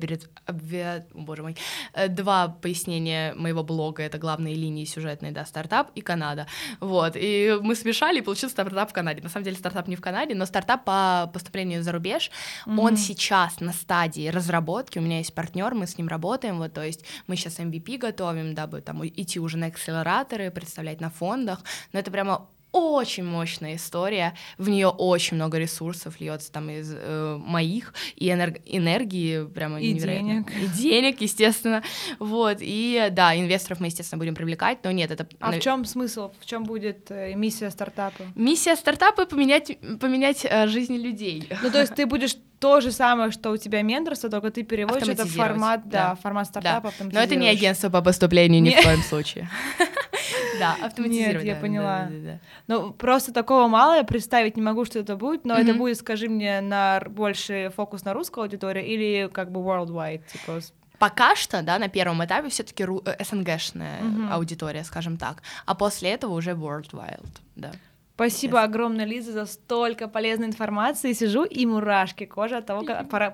две 0.48 1.06
боже 1.14 1.44
мой, 1.44 1.56
э, 1.94 2.08
два 2.08 2.48
пояснения 2.48 3.36
моего 3.36 3.64
блога, 3.64 4.02
это 4.02 4.18
главные 4.18 4.56
линии 4.56 4.86
сюжетные, 4.86 5.32
да, 5.32 5.46
стартап 5.46 5.92
и 5.94 6.02
Канада. 6.02 6.48
Вот, 6.80 7.14
и 7.16 7.60
мы 7.62 7.76
смешали, 7.76 8.18
и 8.18 8.22
получился 8.22 8.54
стартап 8.54 8.90
в 8.90 8.94
Канаде. 8.94 9.22
На 9.22 9.30
самом 9.30 9.44
деле 9.44 9.58
стартап 9.58 9.88
не 9.88 9.96
в 9.96 10.02
Канаде, 10.02 10.34
но 10.34 10.46
стартап 10.46 10.86
по 10.86 11.30
поступлению 11.32 11.84
за 11.84 11.92
рубеж, 11.92 12.32
mm-hmm. 12.66 12.80
он 12.80 12.98
сейчас 12.98 13.60
на 13.60 13.74
стадии 13.74 14.28
разработки, 14.30 14.98
у 14.98 15.02
меня 15.02 15.19
есть 15.20 15.34
партнер, 15.34 15.74
мы 15.76 15.88
с 15.88 15.98
ним 15.98 16.08
работаем, 16.08 16.58
вот, 16.58 16.74
то 16.74 16.84
есть 16.84 17.06
мы 17.28 17.36
сейчас 17.36 17.60
MVP 17.60 17.98
готовим, 17.98 18.56
дабы 18.56 18.82
там 18.82 19.06
идти 19.06 19.40
уже 19.40 19.58
на 19.58 19.68
акселераторы, 19.68 20.52
представлять 20.52 21.02
на 21.02 21.10
фондах, 21.10 21.62
но 21.94 22.00
это 22.00 22.12
прямо 22.12 22.50
очень 22.72 23.24
мощная 23.24 23.76
история, 23.76 24.36
в 24.58 24.70
нее 24.70 24.88
очень 24.88 25.36
много 25.36 25.58
ресурсов 25.58 26.20
льется 26.20 26.52
там 26.52 26.70
из 26.70 26.94
э, 26.94 27.38
моих 27.40 27.94
и 28.16 28.28
энерг- 28.28 28.62
энергии 28.66 29.46
прямо 29.46 29.82
и 29.82 29.94
денег 29.94 30.48
и 30.56 30.68
денег, 30.68 31.22
естественно, 31.22 31.84
вот 32.20 32.58
и 32.60 33.08
да, 33.12 33.36
инвесторов 33.36 33.80
мы 33.80 33.88
естественно 33.88 34.20
будем 34.20 34.36
привлекать, 34.36 34.80
но 34.84 34.92
нет, 34.92 35.12
это. 35.12 35.28
А 35.40 35.52
в 35.52 35.60
чем 35.60 35.86
смысл? 35.86 36.32
В 36.40 36.46
чем 36.46 36.64
будет 36.64 37.10
э, 37.10 37.34
миссия 37.36 37.70
стартапа? 37.72 38.24
Миссия 38.36 38.76
стартапа 38.76 39.26
поменять 39.26 39.80
поменять 40.00 40.46
э, 40.48 40.68
жизни 40.68 40.98
людей. 40.98 41.50
Ну 41.64 41.72
то 41.72 41.82
есть 41.82 41.96
ты 41.96 42.06
будешь 42.06 42.36
то 42.60 42.82
же 42.82 42.92
самое, 42.92 43.32
что 43.32 43.52
у 43.52 43.58
тебя 43.58 43.82
менторство, 43.82 44.30
только 44.30 44.52
ты 44.52 44.64
переводишь 44.64 45.08
это 45.08 45.26
в 45.26 45.32
формат, 45.32 45.88
да, 45.88 46.10
да 46.10 46.16
формат 46.16 46.48
стартапа. 46.48 46.94
Да. 47.00 47.06
Но 47.12 47.20
это 47.22 47.36
не 47.36 47.48
агентство 47.48 47.90
по 47.90 48.02
поступлению 48.02 48.62
ни 48.62 48.72
в 48.72 48.84
коем 48.84 49.02
случае. 49.02 49.50
Да, 50.60 50.78
автоматизировать. 50.82 51.46
Нет, 51.46 51.56
я 51.56 51.62
поняла. 51.62 52.10
Ну, 52.68 52.92
просто 52.92 53.34
такого 53.34 53.68
мало, 53.68 53.96
я 53.98 54.04
представить 54.04 54.56
не 54.56 54.62
могу, 54.62 54.86
что 54.86 55.00
это 55.00 55.16
будет, 55.16 55.46
но 55.46 55.56
это 55.56 55.74
будет, 55.74 55.98
скажи 55.98 56.30
мне, 56.30 56.62
на 56.62 57.02
больше 57.10 57.72
фокус 57.76 58.04
на 58.04 58.14
русскую 58.14 58.44
аудиторию 58.44 58.86
или 58.86 59.30
как 59.32 59.52
бы 59.52 59.60
worldwide, 59.62 60.22
типа 60.32 60.60
Пока 61.00 61.36
что, 61.38 61.62
да, 61.62 61.80
на 61.80 61.88
первом 61.88 62.24
этапе 62.26 62.50
все-таки 62.50 62.84
э, 62.84 63.24
СНГшная 63.24 64.02
аудитория, 64.32 64.84
скажем 64.84 65.18
так, 65.18 65.42
а 65.66 65.74
после 65.74 66.10
этого 66.12 66.34
уже 66.34 66.52
worldwide, 66.52 67.26
да. 67.56 67.72
Спасибо 68.20 68.58
yes. 68.58 68.64
огромное, 68.66 69.06
Лиза, 69.06 69.32
за 69.32 69.46
столько 69.46 70.10
полезной 70.10 70.48
информации. 70.48 71.14
Сижу 71.14 71.46
и 71.46 71.66
мурашки 71.66 72.26
кожа 72.26 72.58
от 72.58 72.66
того, 72.66 72.84
как 72.84 73.10
пора, 73.10 73.34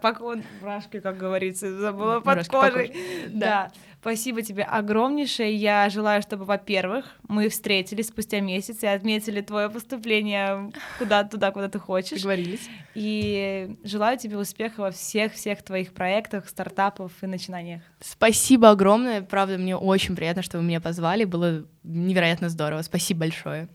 мурашки, 0.61 0.99
как 0.99 1.17
говорится, 1.17 1.75
забыла 1.75 2.19
под 2.19 2.47
кожей. 2.47 2.95
Да. 3.29 3.29
да. 3.33 3.71
Спасибо 3.99 4.43
тебе 4.43 4.61
огромнейшее. 4.61 5.55
Я 5.55 5.89
желаю, 5.89 6.21
чтобы, 6.21 6.45
во-первых, 6.45 7.05
мы 7.27 7.49
встретились 7.49 8.09
спустя 8.09 8.41
месяц 8.41 8.83
и 8.83 8.85
отметили 8.85 9.41
твое 9.41 9.71
поступление 9.71 10.71
куда 10.99 11.23
туда, 11.23 11.49
куда 11.49 11.67
ты 11.67 11.79
хочешь. 11.79 12.19
Договорились. 12.19 12.69
И 12.93 13.75
желаю 13.83 14.19
тебе 14.19 14.37
успеха 14.37 14.81
во 14.81 14.91
всех-всех 14.91 15.63
твоих 15.63 15.93
проектах, 15.95 16.47
стартапах 16.47 17.11
и 17.23 17.25
начинаниях. 17.25 17.81
Спасибо 18.01 18.69
огромное. 18.69 19.23
Правда, 19.23 19.57
мне 19.57 19.75
очень 19.75 20.15
приятно, 20.15 20.43
что 20.43 20.59
вы 20.59 20.63
меня 20.63 20.79
позвали. 20.79 21.23
Было 21.23 21.65
невероятно 21.81 22.49
здорово. 22.49 22.83
Спасибо 22.83 23.21
большое. 23.21 23.67